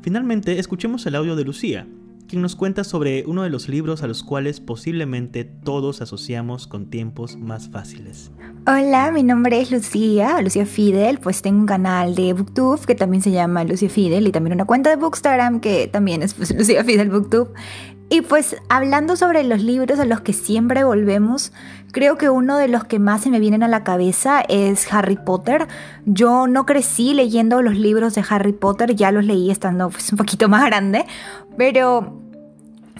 [0.00, 1.86] Finalmente, escuchemos el audio de Lucía,
[2.28, 6.90] quien nos cuenta sobre uno de los libros a los cuales posiblemente todos asociamos con
[6.90, 8.30] tiempos más fáciles.
[8.66, 13.22] Hola, mi nombre es Lucía, Lucía Fidel, pues tengo un canal de Booktube que también
[13.22, 16.82] se llama Lucía Fidel y también una cuenta de Bookstagram que también es pues, Lucía
[16.84, 17.50] Fidel Booktube.
[18.14, 21.52] Y pues hablando sobre los libros a los que siempre volvemos,
[21.90, 25.16] creo que uno de los que más se me vienen a la cabeza es Harry
[25.16, 25.66] Potter.
[26.06, 30.18] Yo no crecí leyendo los libros de Harry Potter, ya los leí estando pues, un
[30.18, 31.06] poquito más grande,
[31.56, 32.20] pero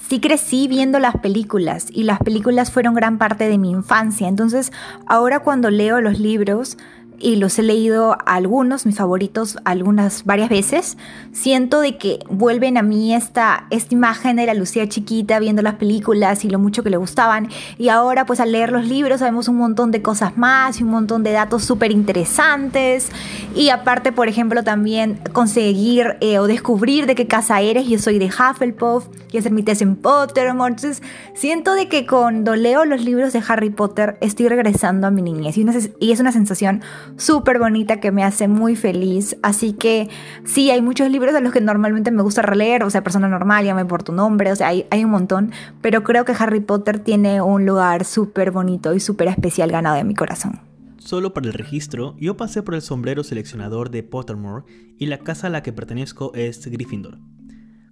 [0.09, 4.27] sí crecí viendo las películas y las películas fueron gran parte de mi infancia.
[4.27, 4.73] Entonces
[5.07, 6.77] ahora cuando leo los libros
[7.19, 10.97] y los he leído algunos, mis favoritos, algunas varias veces,
[11.33, 15.75] siento de que vuelven a mí esta, esta imagen de la Lucía chiquita viendo las
[15.75, 17.49] películas y lo mucho que le gustaban.
[17.79, 20.91] Y ahora pues al leer los libros sabemos un montón de cosas más y un
[20.91, 23.11] montón de datos súper interesantes.
[23.55, 27.87] Y aparte, por ejemplo, también conseguir eh, o descubrir de qué casa eres.
[27.87, 30.75] Yo soy de Hufflepuff, y hacer mi test en Pottermore.
[30.75, 31.03] Entonces
[31.35, 35.57] siento de que cuando leo los libros de Harry Potter estoy regresando a mi niñez.
[35.57, 36.83] y es una sensación
[37.17, 39.37] súper bonita que me hace muy feliz.
[39.43, 40.09] Así que
[40.45, 43.65] sí, hay muchos libros de los que normalmente me gusta releer, o sea, persona normal,
[43.65, 46.99] llame por tu nombre, o sea, hay, hay un montón, pero creo que Harry Potter
[46.99, 50.61] tiene un lugar súper bonito y súper especial ganado en mi corazón.
[50.99, 54.65] Solo para el registro, yo pasé por el sombrero seleccionador de Pottermore
[54.99, 57.19] y la casa a la que pertenezco es Gryffindor.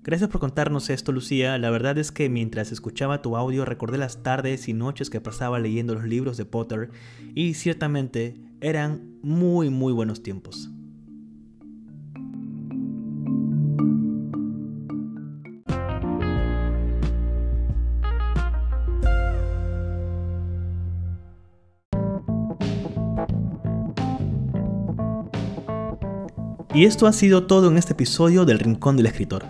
[0.04, 1.56] Gracias por contarnos esto, Lucía.
[1.58, 5.60] La verdad es que mientras escuchaba tu audio recordé las tardes y noches que pasaba
[5.60, 6.90] leyendo los libros de Potter
[7.36, 10.70] y ciertamente eran muy muy buenos tiempos.
[26.74, 29.44] Y esto ha sido todo en este episodio del Rincón del Escritor.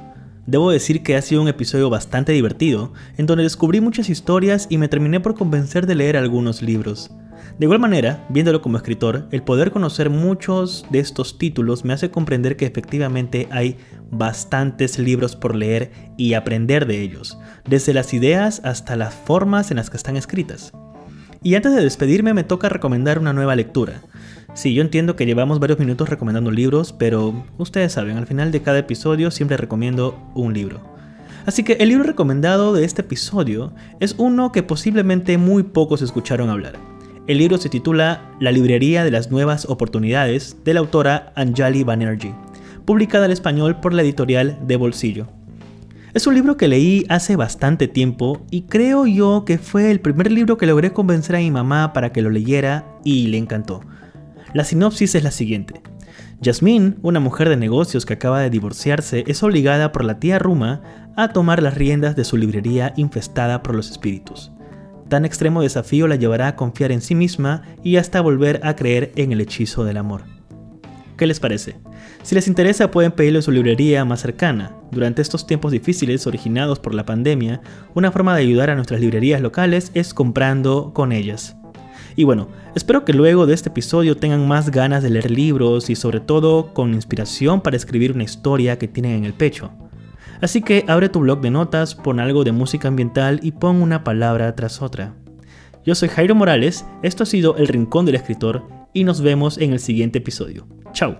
[0.47, 4.77] Debo decir que ha sido un episodio bastante divertido, en donde descubrí muchas historias y
[4.77, 7.13] me terminé por convencer de leer algunos libros.
[7.59, 12.11] De igual manera, viéndolo como escritor, el poder conocer muchos de estos títulos me hace
[12.11, 13.77] comprender que efectivamente hay
[14.11, 17.39] bastantes libros por leer y aprender de ellos,
[17.69, 20.73] desde las ideas hasta las formas en las que están escritas.
[21.43, 24.03] Y antes de despedirme me toca recomendar una nueva lectura.
[24.55, 28.63] Sí, yo entiendo que llevamos varios minutos recomendando libros, pero ustedes saben, al final de
[28.63, 30.81] cada episodio siempre recomiendo un libro.
[31.47, 36.51] Así que el libro recomendado de este episodio es uno que posiblemente muy pocos escucharon
[36.51, 36.92] hablar.
[37.29, 42.35] El libro se titula La librería de las nuevas oportunidades de la autora Anjali Banerjee,
[42.85, 45.29] publicada al español por la editorial De Bolsillo.
[46.15, 50.33] Es un libro que leí hace bastante tiempo y creo yo que fue el primer
[50.33, 53.83] libro que logré convencer a mi mamá para que lo leyera y le encantó.
[54.53, 55.81] La sinopsis es la siguiente.
[56.43, 60.83] Jasmine, una mujer de negocios que acaba de divorciarse, es obligada por la tía Ruma
[61.17, 64.51] a tomar las riendas de su librería infestada por los espíritus.
[65.13, 69.13] Tan extremo desafío la llevará a confiar en sí misma y hasta volver a creer
[69.17, 70.23] en el hechizo del amor.
[71.19, 71.77] ¿Qué les parece?
[72.23, 74.75] Si les interesa pueden pedirlo en su librería más cercana.
[74.91, 77.61] Durante estos tiempos difíciles originados por la pandemia,
[77.93, 81.57] una forma de ayudar a nuestras librerías locales es comprando con ellas.
[82.17, 85.95] Y bueno, espero que luego de este episodio tengan más ganas de leer libros y
[85.95, 89.73] sobre todo con inspiración para escribir una historia que tienen en el pecho.
[90.43, 94.03] Así que abre tu blog de notas, pon algo de música ambiental y pon una
[94.03, 95.15] palabra tras otra.
[95.87, 99.73] Yo soy Jairo Morales, esto ha sido El Rincón del Escritor y nos vemos en
[99.73, 100.67] el siguiente episodio.
[100.93, 101.17] Chao.